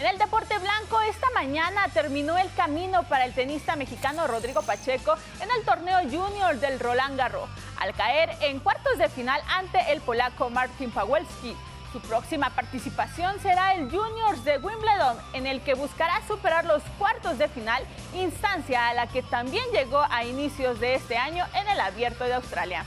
En 0.00 0.06
el 0.06 0.16
deporte 0.16 0.56
blanco, 0.58 1.00
esta 1.02 1.26
mañana 1.34 1.88
terminó 1.92 2.38
el 2.38 2.52
camino 2.54 3.02
para 3.02 3.24
el 3.24 3.34
tenista 3.34 3.74
mexicano 3.74 4.28
Rodrigo 4.28 4.62
Pacheco 4.62 5.16
en 5.40 5.50
el 5.50 5.64
torneo 5.64 5.98
junior 6.02 6.54
del 6.60 6.78
Roland 6.78 7.18
Garros, 7.18 7.48
al 7.80 7.92
caer 7.94 8.30
en 8.40 8.60
cuartos 8.60 8.96
de 8.98 9.08
final 9.08 9.40
ante 9.48 9.80
el 9.90 10.00
polaco 10.00 10.50
Martin 10.50 10.92
Pawelski. 10.92 11.56
Su 11.92 12.00
próxima 12.00 12.50
participación 12.50 13.40
será 13.40 13.74
el 13.74 13.90
Juniors 13.90 14.44
de 14.44 14.58
Wimbledon, 14.58 15.16
en 15.32 15.46
el 15.46 15.62
que 15.62 15.72
buscará 15.72 16.20
superar 16.26 16.66
los 16.66 16.82
cuartos 16.98 17.38
de 17.38 17.48
final, 17.48 17.82
instancia 18.14 18.88
a 18.88 18.94
la 18.94 19.06
que 19.06 19.22
también 19.22 19.64
llegó 19.72 20.04
a 20.10 20.24
inicios 20.24 20.80
de 20.80 20.96
este 20.96 21.16
año 21.16 21.46
en 21.54 21.66
el 21.66 21.80
Abierto 21.80 22.24
de 22.24 22.34
Australia. 22.34 22.84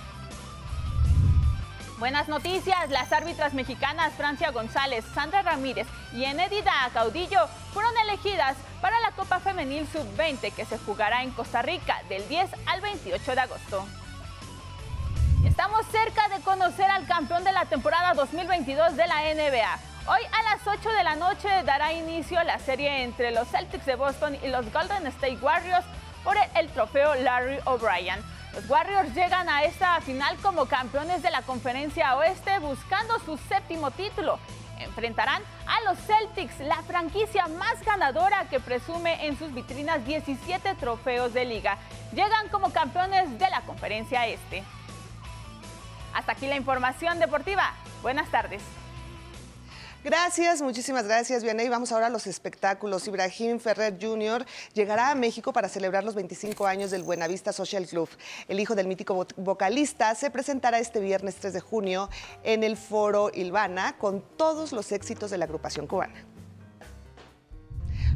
Buenas 1.98 2.28
noticias, 2.28 2.90
las 2.90 3.12
árbitras 3.12 3.54
mexicanas 3.54 4.14
Francia 4.14 4.52
González, 4.52 5.04
Sandra 5.14 5.42
Ramírez 5.42 5.88
y 6.14 6.26
Enedida 6.26 6.72
Caudillo 6.94 7.48
fueron 7.74 7.96
elegidas 7.98 8.58
para 8.82 9.00
la 9.02 9.12
Copa 9.12 9.40
Femenil 9.40 9.88
Sub-20 9.88 10.52
que 10.54 10.66
se 10.66 10.78
jugará 10.80 11.24
en 11.24 11.32
Costa 11.32 11.62
Rica 11.62 12.02
del 12.10 12.28
10 12.28 12.50
al 12.68 12.82
28 12.82 13.36
de 13.36 13.42
agosto. 13.42 14.01
Estamos 15.62 15.86
cerca 15.92 16.28
de 16.30 16.42
conocer 16.42 16.90
al 16.90 17.06
campeón 17.06 17.44
de 17.44 17.52
la 17.52 17.66
temporada 17.66 18.16
2022 18.16 18.98
de 18.98 19.06
la 19.06 19.22
NBA. 19.22 19.80
Hoy 20.08 20.22
a 20.32 20.42
las 20.42 20.66
8 20.66 20.90
de 20.90 21.04
la 21.04 21.16
noche 21.16 21.50
dará 21.64 21.94
inicio 21.94 22.44
la 22.44 22.58
serie 22.58 23.04
entre 23.04 23.30
los 23.30 23.48
Celtics 23.48 23.86
de 23.86 23.94
Boston 23.94 24.36
y 24.44 24.48
los 24.48 24.74
Golden 24.74 25.06
State 25.06 25.38
Warriors 25.40 25.86
por 26.24 26.36
el, 26.56 26.68
trofeo 26.70 27.14
Larry 27.14 27.60
O'Brien. 27.66 28.20
Los 28.56 28.68
Warriors 28.68 29.14
llegan 29.14 29.50
a 29.50 29.62
esta 29.62 30.02
final 30.02 30.36
como 30.38 30.66
campeones 30.66 31.22
de 31.22 31.30
la 31.30 31.44
conferencia 31.44 32.16
oeste 32.16 32.58
buscando 32.58 33.20
su 33.20 33.38
séptimo 33.38 33.92
título. 33.92 34.40
Enfrentarán 34.80 35.44
a 35.68 35.82
los 35.82 36.00
Celtics, 36.08 36.60
la 36.62 36.82
franquicia 36.82 37.46
más 37.46 37.80
ganadora 37.86 38.50
que 38.50 38.60
presume 38.60 39.28
en 39.28 39.38
sus 39.38 39.54
vitrinas 39.54 40.04
17 40.08 40.74
trofeos 40.74 41.36
de 41.36 41.46
liga. 41.46 41.78
Llegan 42.14 42.50
como 42.50 42.74
campeones 42.74 43.38
de 43.38 43.48
la 43.52 43.62
conferencia 43.62 44.26
este. 44.26 44.64
Hasta 46.14 46.34
aquí 46.34 46.48
la 46.48 46.56
información 46.56 47.20
deportiva. 47.20 47.74
Buenas 48.02 48.30
tardes. 48.30 48.62
Gracias, 50.04 50.64
muchísimas 50.64 51.06
gracias, 51.06 51.44
Vianey. 51.44 51.70
Vamos 51.70 51.92
ahora 51.92 52.08
a 52.08 52.10
los 52.10 52.26
espectáculos. 52.26 53.08
Ibrahim 53.08 53.60
Ferrer 53.60 54.00
Jr. 54.02 54.44
llegará 54.74 55.12
a 55.12 55.16
México 55.16 55.54
para 55.54 55.70
celebrar 55.70 56.04
los 56.04 56.16
25 56.16 56.66
años 56.66 56.90
del 56.90 57.04
Buenavista 57.04 57.54
Social 57.54 57.86
Club. 57.86 58.10
El 58.48 58.60
hijo 58.60 58.74
del 58.74 58.88
mítico 58.88 59.28
vocalista 59.38 60.16
se 60.16 60.32
presentará 60.32 60.80
este 60.80 61.00
viernes 61.00 61.36
3 61.36 61.54
de 61.54 61.60
junio 61.60 62.10
en 62.42 62.64
el 62.64 62.78
Foro 62.78 63.30
Ilvana 63.32 63.96
con 64.00 64.24
todos 64.38 64.72
los 64.72 64.92
éxitos 64.92 65.30
de 65.30 65.38
la 65.38 65.46
agrupación 65.46 65.86
cubana. 65.86 66.31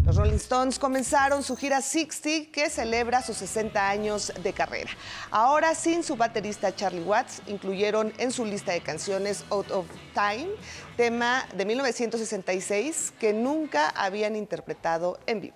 Los 0.06 0.18
Rolling 0.18 0.36
Stones 0.36 0.78
comenzaron 0.78 1.42
su 1.42 1.56
gira 1.56 1.82
60 1.82 2.52
que 2.52 2.70
celebra 2.70 3.24
sus 3.24 3.38
60 3.38 3.90
años 3.90 4.32
de 4.44 4.54
carrera. 4.54 4.92
Ahora 5.32 5.74
sin 5.74 6.04
su 6.04 6.16
baterista 6.16 6.76
Charlie 6.76 7.02
Watts, 7.02 7.42
incluyeron 7.48 8.14
en 8.20 8.32
su 8.32 8.46
lista 8.46 8.72
de 8.74 8.82
canciones 8.82 9.44
Out 9.50 9.72
of 9.72 9.88
Time, 10.14 10.50
tema 10.96 11.48
de 11.56 11.66
1966 11.66 13.14
que 13.20 13.34
nunca 13.34 13.90
habían 13.90 14.36
interpretado 14.36 15.18
en 15.26 15.42
vivo. 15.42 15.56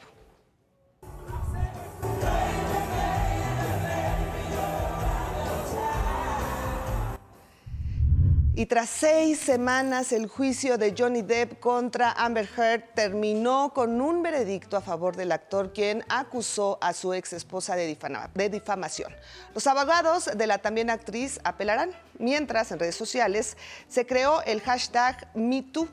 Y 8.59 8.65
tras 8.65 8.89
seis 8.89 9.39
semanas, 9.39 10.11
el 10.11 10.27
juicio 10.27 10.77
de 10.77 10.93
Johnny 10.93 11.21
Depp 11.21 11.61
contra 11.61 12.11
Amber 12.11 12.45
Heard 12.57 12.93
terminó 12.93 13.71
con 13.73 14.01
un 14.01 14.21
veredicto 14.21 14.75
a 14.75 14.81
favor 14.81 15.15
del 15.15 15.31
actor, 15.31 15.71
quien 15.71 16.03
acusó 16.09 16.77
a 16.81 16.91
su 16.91 17.13
ex 17.13 17.31
esposa 17.31 17.77
de, 17.77 17.97
difamación. 18.49 19.15
Los 19.55 19.65
abogados 19.65 20.29
de 20.35 20.45
la 20.45 20.57
también 20.57 20.89
actriz 20.89 21.39
apelarán, 21.45 21.91
mientras 22.17 22.73
en 22.73 22.79
redes 22.79 22.97
sociales 22.97 23.55
se 23.87 24.05
creó 24.05 24.41
el 24.41 24.59
hashtag 24.59 25.31
MeToo, 25.35 25.87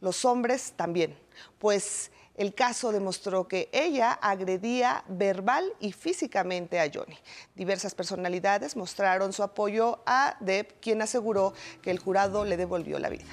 los 0.00 0.24
hombres 0.24 0.72
también, 0.74 1.16
pues 1.60 2.10
el 2.38 2.54
caso 2.54 2.92
demostró 2.92 3.48
que 3.48 3.68
ella 3.72 4.12
agredía 4.12 5.04
verbal 5.08 5.72
y 5.80 5.92
físicamente 5.92 6.80
a 6.80 6.90
Johnny. 6.92 7.18
Diversas 7.54 7.94
personalidades 7.94 8.76
mostraron 8.76 9.32
su 9.32 9.42
apoyo 9.42 10.00
a 10.06 10.36
Depp, 10.40 10.80
quien 10.80 11.02
aseguró 11.02 11.52
que 11.82 11.90
el 11.90 11.98
jurado 11.98 12.44
le 12.44 12.56
devolvió 12.56 12.98
la 12.98 13.08
vida. 13.08 13.26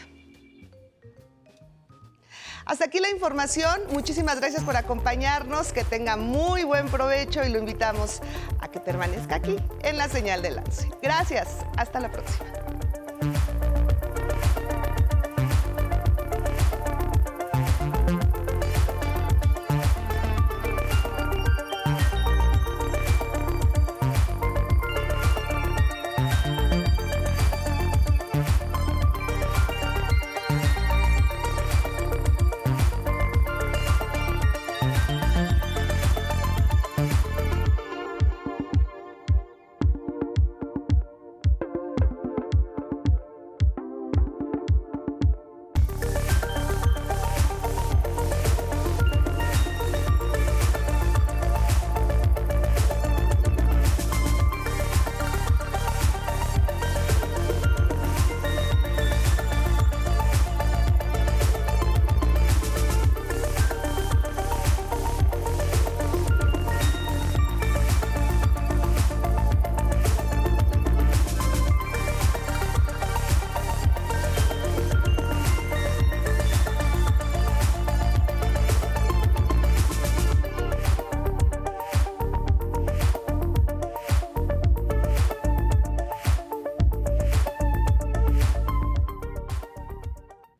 Hasta 2.65 2.85
aquí 2.85 2.99
la 2.99 3.11
información. 3.11 3.79
Muchísimas 3.91 4.39
gracias 4.39 4.63
por 4.63 4.75
acompañarnos. 4.75 5.71
Que 5.71 5.83
tenga 5.83 6.17
muy 6.17 6.63
buen 6.63 6.87
provecho 6.87 7.43
y 7.43 7.49
lo 7.49 7.59
invitamos 7.59 8.21
a 8.59 8.69
que 8.69 8.79
permanezca 8.79 9.35
aquí 9.35 9.55
en 9.83 9.97
la 9.97 10.09
señal 10.09 10.41
de 10.41 10.51
lance. 10.51 10.89
Gracias. 11.01 11.59
Hasta 11.77 11.99
la 11.99 12.11
próxima. 12.11 12.45